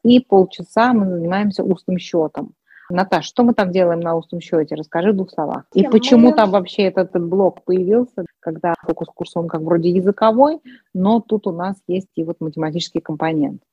[0.06, 2.54] И полчаса мы занимаемся устным счетом.
[2.91, 4.76] Наташ, что мы там делаем на устном счете?
[4.76, 5.63] Расскажи в двух словах.
[5.74, 10.60] И почему там вообще этот, этот блок появился, когда фокус-курс, он как вроде языковой,
[10.94, 13.63] но тут у нас есть и вот математический компонент.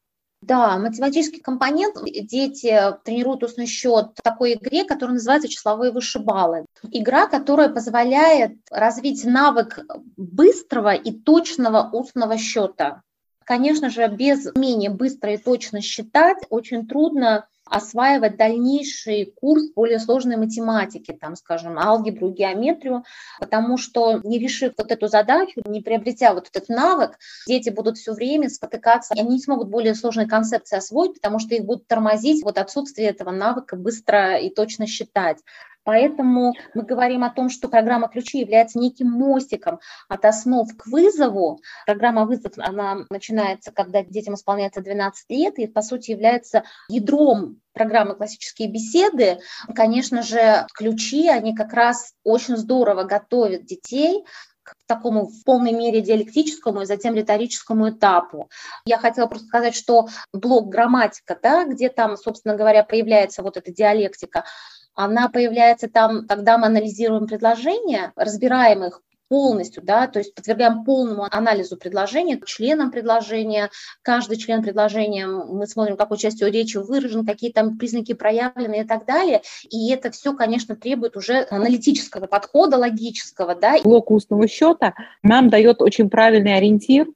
[0.41, 1.97] Да, математический компонент.
[2.03, 6.65] Дети тренируют устный счет в такой игре, которая называется числовые вышибалы.
[6.91, 9.81] Игра, которая позволяет развить навык
[10.17, 13.03] быстрого и точного устного счета.
[13.45, 20.37] Конечно же, без умения быстро и точно считать очень трудно осваивать дальнейший курс более сложной
[20.37, 23.05] математики, там, скажем, алгебру, геометрию,
[23.41, 28.13] потому что не решив вот эту задачу, не приобретя вот этот навык, дети будут все
[28.13, 32.45] время спотыкаться, и они не смогут более сложные концепции освоить, потому что их будут тормозить
[32.45, 35.39] вот отсутствие этого навыка быстро и точно считать.
[35.85, 41.61] Поэтому мы говорим о том, что программа ключи является неким мостиком от основ к вызову.
[41.87, 48.15] Программа вызов, она начинается, когда детям исполняется 12 лет, и, по сути, является ядром программы
[48.15, 49.39] «Классические беседы».
[49.75, 54.25] Конечно же, ключи, они как раз очень здорово готовят детей
[54.63, 58.49] к такому в полной мере диалектическому и затем риторическому этапу.
[58.85, 63.73] Я хотела просто сказать, что блок грамматика, да, где там, собственно говоря, появляется вот эта
[63.73, 64.45] диалектика,
[64.95, 69.03] она появляется там, когда мы анализируем предложения, разбираем их
[69.33, 73.71] полностью, да, то есть подвергаем полному анализу предложения, членам предложения,
[74.03, 79.07] каждый член предложения, мы смотрим, какой частью речи выражен, какие там признаки проявлены и так
[79.07, 83.81] далее, и это все, конечно, требует уже аналитического подхода, логического, да.
[83.83, 87.07] Блок устного счета нам дает очень правильный ориентир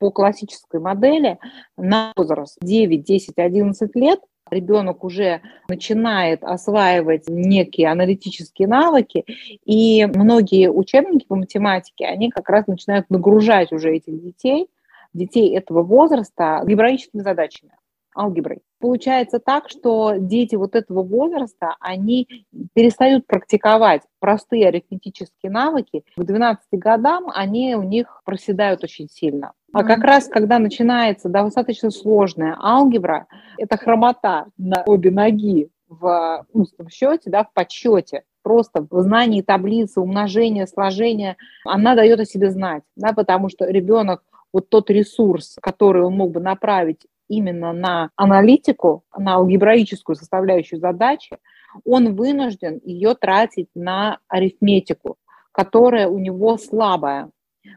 [0.00, 1.38] по классической модели
[1.76, 4.18] на возраст 9, 10, 11 лет,
[4.50, 9.24] ребенок уже начинает осваивать некие аналитические навыки,
[9.64, 14.68] и многие учебники по математике, они как раз начинают нагружать уже этих детей,
[15.12, 17.72] детей этого возраста, географическими задачами.
[18.16, 18.60] Алгеброй.
[18.80, 22.26] Получается так, что дети вот этого возраста, они
[22.74, 26.04] перестают практиковать простые арифметические навыки.
[26.16, 29.52] К 12 годам они у них проседают очень сильно.
[29.72, 33.26] А как раз, когда начинается достаточно сложная алгебра,
[33.58, 40.00] это хромота на обе ноги в устном счете, да, в подсчете, просто в знании таблицы,
[40.00, 46.02] умножения, сложения, она дает о себе знать, да, потому что ребенок вот тот ресурс, который
[46.02, 51.36] он мог бы направить именно на аналитику, на алгебраическую составляющую задачи,
[51.84, 55.16] он вынужден ее тратить на арифметику,
[55.52, 57.30] которая у него слабая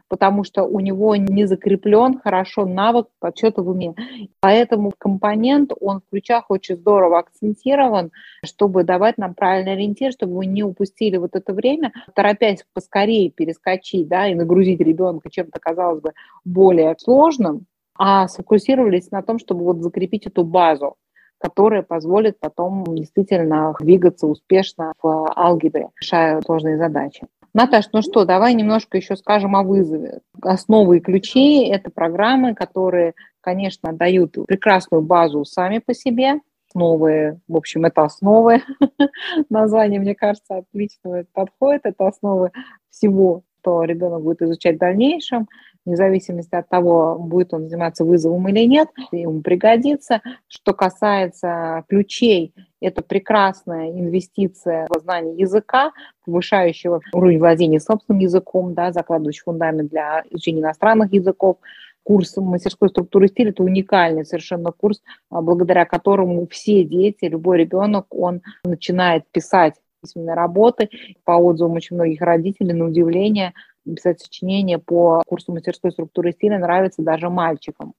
[0.08, 3.94] потому что у него не закреплен хорошо навык подсчета в уме.
[4.40, 8.10] Поэтому компонент, он в ключах очень здорово акцентирован,
[8.44, 14.08] чтобы давать нам правильный ориентир, чтобы мы не упустили вот это время, торопясь поскорее перескочить
[14.08, 16.12] да, и нагрузить ребенка чем-то, казалось бы,
[16.44, 17.66] более сложным,
[17.96, 20.96] а сфокусировались на том, чтобы вот закрепить эту базу
[21.44, 27.26] которая позволит потом действительно двигаться успешно в алгебре, решая сложные задачи.
[27.52, 30.20] Наташ, ну что, давай немножко еще скажем о вызове.
[30.40, 36.40] Основы и ключи– это программы, которые, конечно, дают прекрасную базу сами по себе,
[36.74, 38.62] основы, в общем, это основы.
[39.50, 41.82] Название, мне кажется, отлично подходит.
[41.84, 42.50] Это основы
[42.90, 45.48] всего, что ребенок будет изучать в дальнейшем
[45.84, 50.20] вне зависимости от того, будет он заниматься вызовом или нет, ему пригодится.
[50.48, 55.92] Что касается ключей, это прекрасная инвестиция в знание языка,
[56.24, 61.58] повышающего уровень владения собственным языком, да, закладывающий фундамент для изучения иностранных языков.
[62.02, 68.06] Курс мастерской структуры стиля– это уникальный совершенно курс, а, благодаря которому все дети, любой ребенок,
[68.10, 70.90] он начинает писать письменные работы.
[71.24, 73.54] По отзывам очень многих родителей, на удивление,
[73.84, 77.94] писать сочинения по курсу мастерской структуры стиля нравится даже мальчикам.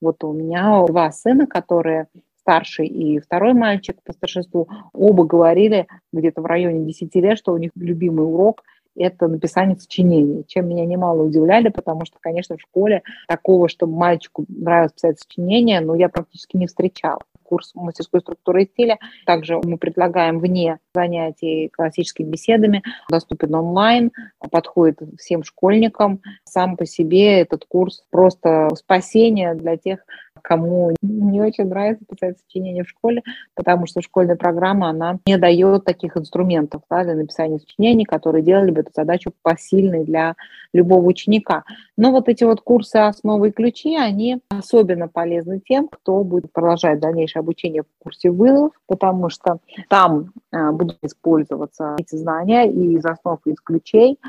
[0.00, 2.08] Вот у меня два сына, которые
[2.40, 7.56] старший и второй мальчик по старшинству, оба говорили где-то в районе 10 лет, что у
[7.56, 8.62] них любимый урок–
[8.96, 14.44] это написание сочинений, чем меня немало удивляли, потому что, конечно, в школе такого, чтобы мальчику
[14.48, 18.98] нравилось писать сочинения, но я практически не встречала курс мастерской структуры и стиля.
[19.24, 24.10] Также мы предлагаем вне занятий классическими беседами, доступен онлайн,
[24.50, 26.20] подходит всем школьникам.
[26.44, 30.00] Сам по себе этот курс просто спасение для тех,
[30.46, 33.22] кому не очень нравится писать сочинения в школе,
[33.54, 38.70] потому что школьная программа, она не дает таких инструментов да, для написания сочинений, которые делали
[38.70, 40.36] бы эту задачу посильной для
[40.72, 41.64] любого ученика.
[41.96, 47.00] Но вот эти вот курсы «Основы и ключи», они особенно полезны тем, кто будет продолжать
[47.00, 53.04] дальнейшее обучение в курсе вызов, потому что там э, будут использоваться эти знания и из
[53.04, 54.20] основ, и из ключей,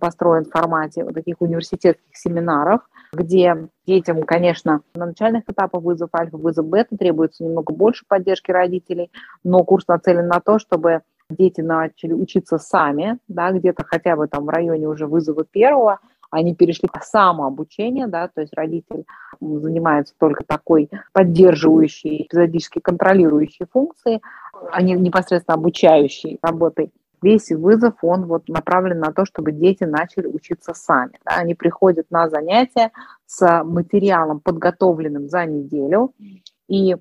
[0.00, 2.80] построен в формате вот таких университетских семинаров,
[3.12, 9.10] где детям, конечно, на начальных этапах вызов альфа, вызов бета требуется немного больше поддержки родителей,
[9.42, 14.44] но курс нацелен на то, чтобы дети начали учиться сами, да, где-то хотя бы там
[14.44, 16.00] в районе уже вызова первого,
[16.30, 19.04] они перешли к самообучению, да, то есть родитель
[19.40, 24.22] занимается только такой поддерживающей, эпизодически контролирующей функцией,
[24.70, 26.92] а не непосредственно обучающей работой
[27.22, 31.18] весь вызов, он вот направлен на то, чтобы дети начали учиться сами.
[31.24, 31.36] Да?
[31.36, 32.92] Они приходят на занятия
[33.26, 36.14] с материалом, подготовленным за неделю,
[36.68, 36.96] и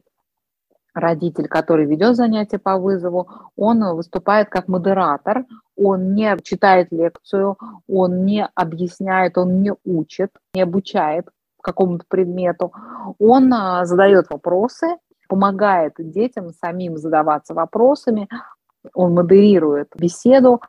[0.93, 5.45] родитель, который ведет занятия по вызову, он выступает как модератор,
[5.75, 7.57] он не читает лекцию,
[7.87, 11.29] он не объясняет, он не учит, не обучает
[11.61, 12.73] какому-то предмету,
[13.19, 14.97] он а, задает вопросы,
[15.27, 18.27] помогает детям самим задаваться вопросами,
[18.93, 20.61] он модерирует беседу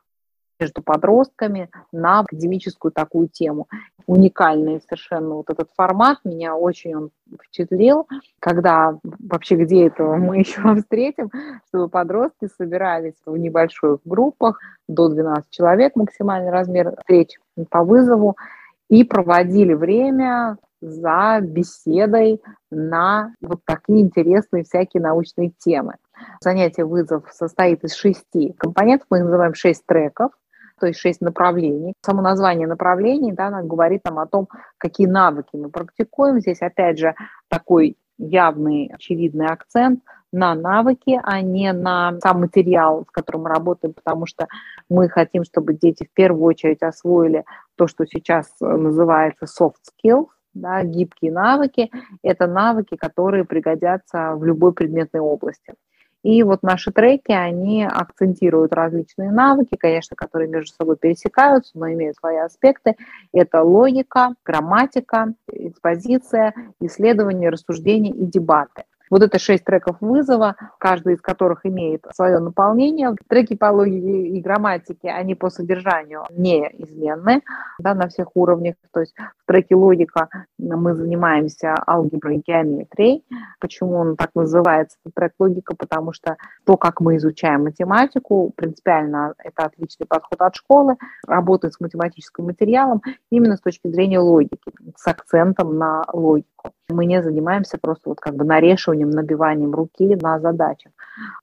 [0.60, 3.66] между подростками на академическую такую тему.
[4.06, 8.06] Уникальный совершенно вот этот формат, меня очень он впечатлил,
[8.38, 11.30] когда вообще где это мы еще встретим,
[11.68, 17.38] чтобы подростки собирались в небольших группах, до 12 человек максимальный размер встреч
[17.70, 18.36] по вызову,
[18.88, 22.40] и проводили время за беседой
[22.70, 25.94] на вот такие интересные всякие научные темы.
[26.40, 30.32] Занятие вызов состоит из шести компонентов, мы их называем шесть треков,
[30.80, 31.94] то есть шесть направлений.
[32.02, 34.48] Само название направлений да, говорит нам о том,
[34.78, 36.40] какие навыки мы практикуем.
[36.40, 37.14] Здесь, опять же,
[37.48, 40.00] такой явный, очевидный акцент
[40.32, 44.46] на навыки, а не на сам материал, с которым мы работаем, потому что
[44.88, 47.44] мы хотим, чтобы дети в первую очередь освоили
[47.76, 51.90] то, что сейчас называется soft skills, да, гибкие навыки–
[52.22, 55.74] это навыки, которые пригодятся в любой предметной области.
[56.22, 62.16] И вот наши треки, они акцентируют различные навыки, конечно, которые между собой пересекаются, но имеют
[62.16, 62.96] свои аспекты.
[63.32, 68.84] Это логика, грамматика, экспозиция, исследование, рассуждение и дебаты.
[69.10, 73.14] Вот это шесть треков вызова, каждый из которых имеет свое наполнение.
[73.28, 77.42] Треки по логике и грамматике, они по содержанию неизменны
[77.80, 78.76] да, на всех уровнях.
[78.92, 83.24] То есть в треке логика мы занимаемся алгеброй и геометрией.
[83.58, 85.74] Почему он так называется, трек логика?
[85.76, 90.96] Потому что то, как мы изучаем математику, принципиально это отличный подход от школы,
[91.26, 96.59] работает с математическим материалом именно с точки зрения логики, с акцентом на логику.
[96.88, 100.92] Мы не занимаемся просто вот как бы нарешиванием, набиванием руки на задачах.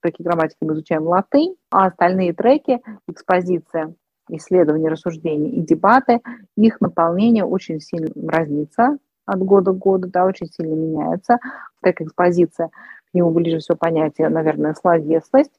[0.01, 3.93] Треки грамматики мы изучаем латынь, а остальные треки, экспозиция,
[4.29, 6.21] исследования, рассуждения и дебаты,
[6.55, 11.37] их наполнение очень сильно разнится от года к году, да, очень сильно меняется.
[11.81, 15.53] Трек экспозиция, к нему ближе всего понятие, наверное, словесность.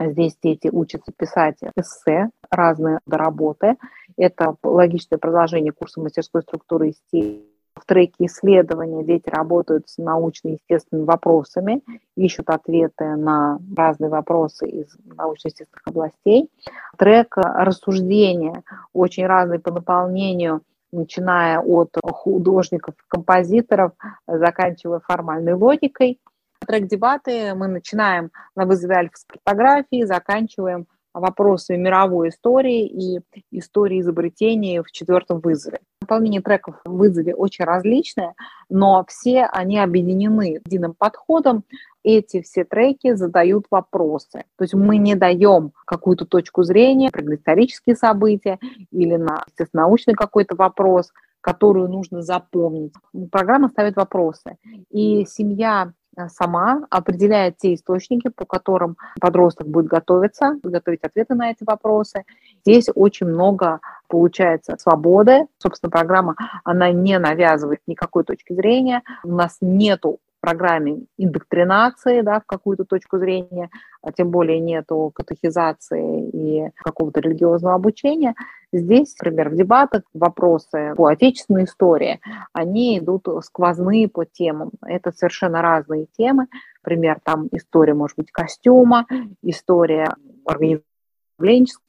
[0.00, 3.76] Здесь дети учатся писать эссе, разные работы.
[4.16, 7.42] Это логичное продолжение курса мастерской структуры и стиля
[7.80, 11.82] в треке исследования дети работают с научно-естественными вопросами,
[12.16, 16.50] ищут ответы на разные вопросы из научно-естественных областей.
[16.98, 18.62] Трек рассуждения
[18.92, 20.62] очень разный по наполнению,
[20.92, 23.92] начиная от художников, композиторов,
[24.26, 26.20] заканчивая формальной логикой.
[26.66, 34.90] Трек дебаты мы начинаем на вызове альфа-картографии, заканчиваем вопросы мировой истории и истории изобретений в
[34.90, 35.80] четвертом вызове.
[36.00, 38.34] Наполнение треков в вызове очень различное,
[38.68, 41.64] но все они объединены единым подходом.
[42.02, 44.44] Эти все треки задают вопросы.
[44.56, 48.58] То есть мы не даем какую-то точку зрения про исторические события
[48.90, 52.94] или на научный какой-то вопрос, которую нужно запомнить.
[53.30, 54.56] Программа ставит вопросы.
[54.90, 55.92] И семья
[56.28, 62.24] сама определяет те источники, по которым подросток будет готовиться, готовить ответы на эти вопросы.
[62.64, 65.46] Здесь очень много получается свободы.
[65.58, 69.02] Собственно, программа, она не навязывает никакой точки зрения.
[69.24, 73.70] У нас нету программе индоктринации да, в какую-то точку зрения,
[74.02, 78.34] а тем более нету катехизации и какого-то религиозного обучения.
[78.72, 82.20] Здесь, например, в дебатах вопросы по отечественной истории,
[82.52, 84.70] они идут сквозные по темам.
[84.84, 86.46] Это совершенно разные темы.
[86.82, 89.06] Например, там история, может быть, костюма,
[89.42, 90.14] история
[90.46, 90.84] организации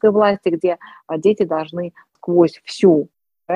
[0.01, 0.77] власти, где
[1.17, 3.09] дети должны сквозь всю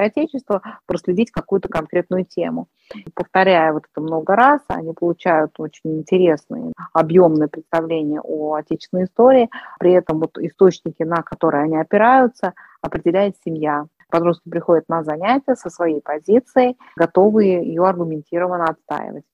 [0.03, 2.67] Отечества проследить какую-то конкретную тему.
[3.13, 9.49] Повторяя вот это много раз, они получают очень интересные, объемные представления о отечественной истории.
[9.79, 13.85] При этом вот источники, на которые они опираются, определяет семья.
[14.09, 19.25] Подростки приходят на занятия со своей позицией, готовые ее аргументированно отстаивать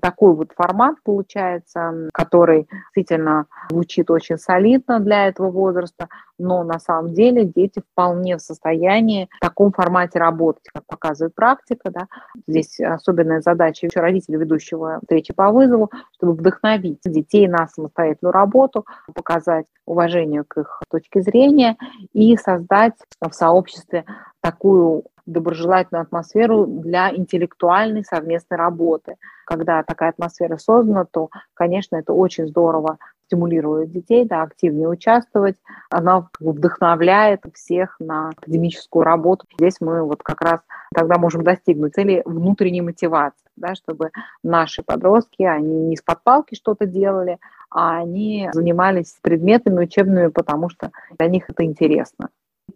[0.00, 7.14] такой вот формат получается, который действительно звучит очень солидно для этого возраста, но на самом
[7.14, 11.90] деле дети вполне в состоянии в таком формате работать, как показывает практика.
[11.90, 12.06] Да.
[12.46, 18.84] Здесь особенная задача еще родителя, ведущего встречи по вызову, чтобы вдохновить детей на самостоятельную работу,
[19.14, 21.76] показать уважение к их точке зрения
[22.12, 24.04] и создать в сообществе
[24.44, 29.16] такую доброжелательную атмосферу для интеллектуальной совместной работы.
[29.46, 35.56] Когда такая атмосфера создана, то, конечно, это очень здорово стимулирует детей да, активнее участвовать,
[35.88, 39.46] она вдохновляет всех на академическую работу.
[39.56, 40.60] Здесь мы вот как раз
[40.94, 44.10] тогда можем достигнуть цели внутренней мотивации, да, чтобы
[44.42, 47.38] наши подростки, они не из-под палки что-то делали,
[47.70, 52.28] а они занимались предметами учебными, потому что для них это интересно.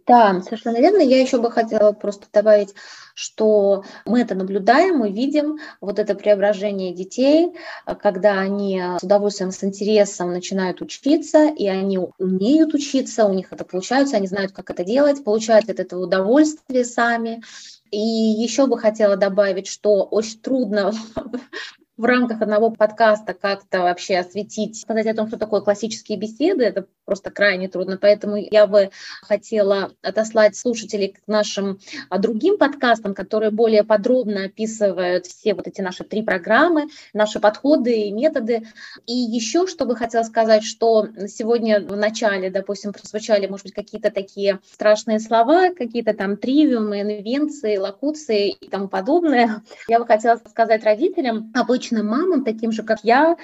[0.07, 1.01] Да, совершенно верно.
[1.03, 2.75] Я еще бы хотела просто добавить,
[3.15, 7.53] что мы это наблюдаем, мы видим вот это преображение детей,
[8.01, 13.65] когда они с удовольствием, с интересом начинают учиться, и они умеют учиться, у них это
[13.65, 17.43] получается, они знают, как это делать, получают от этого удовольствие сами.
[17.91, 20.93] И еще бы хотела добавить, что очень трудно
[21.99, 26.87] в рамках одного подкаста как-то вообще осветить, сказать о том, что такое классические беседы, это
[27.05, 27.99] просто крайне трудно.
[28.01, 28.91] Поэтому я бы
[29.23, 35.81] хотела отослать слушателей к нашим а, другим подкастам, которые более подробно описывают все вот эти
[35.81, 38.69] наши три программы, наши подходы и методы.
[39.07, 44.13] И еще, что бы хотела сказать, что сегодня в начале, допустим, прозвучали, может быть, какие-то
[44.13, 49.63] такие страшные слова, какие-то там тривиумы, инвенции, локуции и тому подобное.
[49.89, 53.37] Я бы хотела сказать родителям, обычно обычным мамам, таким же, как я,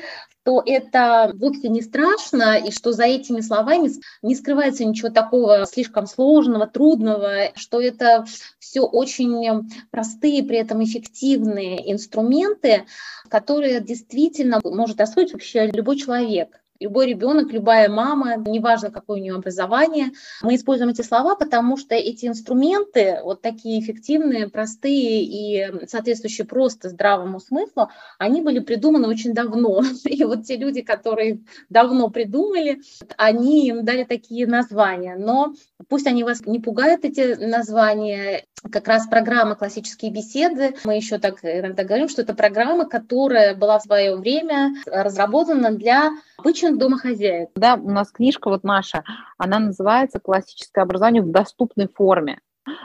[0.45, 3.90] то это вовсе не страшно, и что за этими словами
[4.22, 8.24] не скрывается ничего такого слишком сложного, трудного, что это
[8.59, 12.84] все очень простые, при этом эффективные инструменты,
[13.28, 16.61] которые действительно может освоить вообще любой человек.
[16.81, 20.11] Любой ребенок, любая мама, неважно, какое у нее образование.
[20.43, 26.89] Мы используем эти слова, потому что эти инструменты, вот такие эффективные, простые и соответствующие просто
[26.89, 29.83] здравому смыслу, они были придуманы очень давно.
[30.05, 32.81] И вот те люди, которые давно придумали,
[33.16, 35.16] они им дали такие названия.
[35.16, 35.55] Но
[35.89, 40.74] пусть они вас не пугают, эти названия, как раз программа «Классические беседы».
[40.84, 46.10] Мы еще так иногда говорим, что это программа, которая была в свое время разработана для
[46.36, 47.50] обычных домохозяек.
[47.54, 49.04] Да, у нас книжка вот наша,
[49.38, 52.40] она называется «Классическое образование в доступной форме».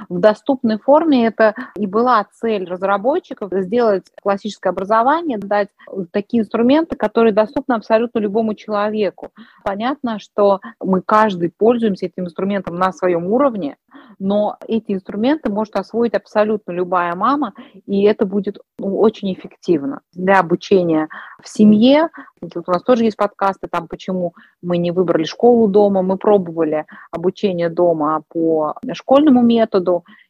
[0.09, 5.69] В доступной форме это и была цель разработчиков сделать классическое образование, дать
[6.11, 9.31] такие инструменты, которые доступны абсолютно любому человеку.
[9.63, 13.77] Понятно, что мы каждый пользуемся этим инструментом на своем уровне,
[14.19, 17.53] но эти инструменты может освоить абсолютно любая мама,
[17.85, 21.07] и это будет ну, очень эффективно для обучения
[21.41, 22.09] в семье.
[22.41, 26.85] Тут у нас тоже есть подкасты, там почему мы не выбрали школу дома, мы пробовали
[27.11, 29.68] обучение дома по школьному методу,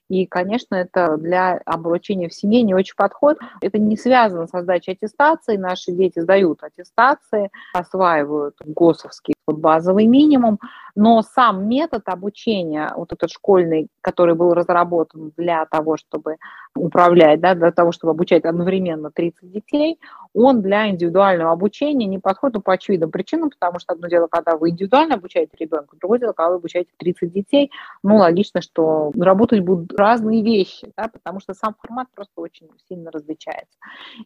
[0.10, 3.40] и, конечно, это для обучения в семье не очень подходит.
[3.62, 5.56] Это не связано со сдачей аттестации.
[5.56, 10.60] Наши дети сдают аттестации, осваивают ГОСовский базовый минимум,
[10.96, 16.38] но сам метод обучения, вот этот школьный, который был разработан для того, чтобы
[16.76, 20.00] управлять, да, для того, чтобы обучать одновременно 30 детей,
[20.34, 24.58] он для индивидуального обучения не подходит ну, по очевидным причинам, потому что одно дело, когда
[24.58, 27.72] вы индивидуально обучаете ребенка, другое дело, когда вы обучаете 30 детей,
[28.04, 33.12] ну, логично, что работать будут разные вещи, да, потому что сам формат просто очень сильно
[33.12, 33.78] различается.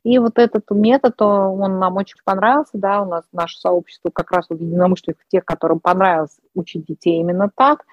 [0.03, 4.47] И вот этот метод, он нам очень понравился, да, у нас наше сообщество как раз
[4.49, 7.85] вот единомышленников, тех, которым понравилось учить детей именно так.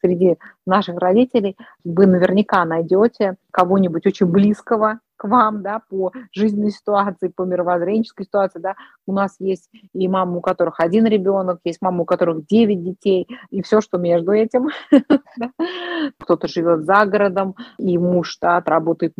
[0.00, 0.36] Среди
[0.66, 7.42] наших родителей вы наверняка найдете кого-нибудь очень близкого к вам, да, по жизненной ситуации, по
[7.42, 8.74] мировоззренческой ситуации, да.
[9.06, 13.28] У нас есть и мамы, у которых один ребенок, есть мамы, у которых девять детей,
[13.50, 14.68] и все, что между этим.
[16.18, 19.14] Кто-то живет за городом, и муж, да, работает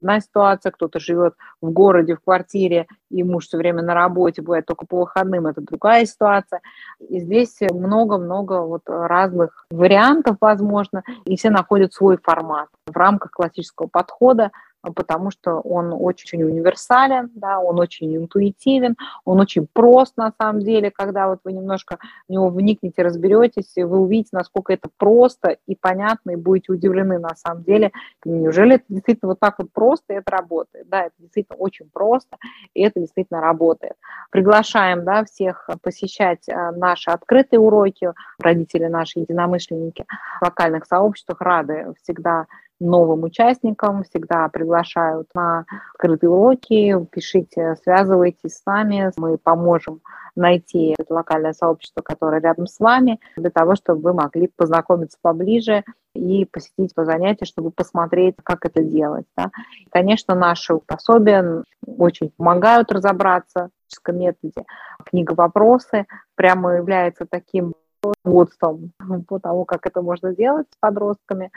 [0.00, 4.66] одна ситуация, кто-то живет в городе, в квартире, и муж все время на работе, бывает
[4.66, 6.60] только по выходным, это другая ситуация.
[7.08, 13.86] И здесь много-много вот разных вариантов, возможно, и все находят свой формат в рамках классического
[13.86, 14.50] подхода,
[14.82, 20.90] потому что он очень универсален, да, он очень интуитивен, он очень прост на самом деле,
[20.90, 21.98] когда вот вы немножко
[22.28, 27.18] в него вникнете, разберетесь, и вы увидите, насколько это просто и понятно, и будете удивлены
[27.18, 27.92] на самом деле,
[28.24, 32.36] неужели это действительно вот так вот просто, и это работает, да, это действительно очень просто,
[32.74, 33.94] и это действительно работает.
[34.30, 40.04] Приглашаем, да, всех посещать а, наши открытые уроки, родители наши единомышленники
[40.40, 42.46] в локальных сообществах рады всегда
[42.80, 45.64] новым участникам, всегда приглашают на
[45.94, 50.00] открытые уроки, пишите, связывайтесь с нами, мы поможем
[50.36, 55.84] найти это локальное сообщество, которое рядом с вами, для того, чтобы вы могли познакомиться поближе
[56.14, 59.26] и посетить по занятия, чтобы посмотреть, как это делать.
[59.36, 59.50] Да.
[59.90, 64.64] конечно, наши пособия очень помогают разобраться в методе.
[65.04, 68.92] Книга «Вопросы» прямо является таким руководством
[69.26, 71.50] по тому, как это можно делать с подростками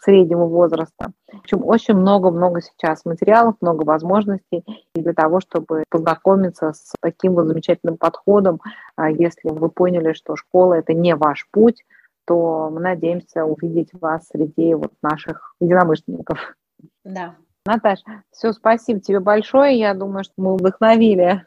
[0.00, 1.12] среднего возраста.
[1.32, 4.64] В общем, очень много-много сейчас материалов, много возможностей
[4.94, 8.60] и для того, чтобы познакомиться с таким вот замечательным подходом.
[8.96, 11.84] А если вы поняли, что школа– это не ваш путь,
[12.26, 16.56] то мы надеемся увидеть вас среди вот наших единомышленников.
[17.04, 17.36] Да.
[17.64, 19.78] Наташ, все, спасибо тебе большое.
[19.78, 21.44] Я думаю, что мы вдохновили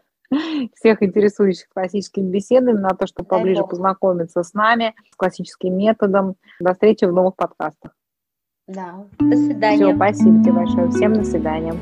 [0.75, 6.35] всех интересующих классическими беседами на то, чтобы поближе познакомиться с нами, с классическим методом.
[6.59, 7.91] До встречи в новых подкастах.
[8.73, 9.85] Да, до свидания.
[9.87, 10.89] Все, спасибо тебе большое.
[10.89, 11.73] Всем до свидания.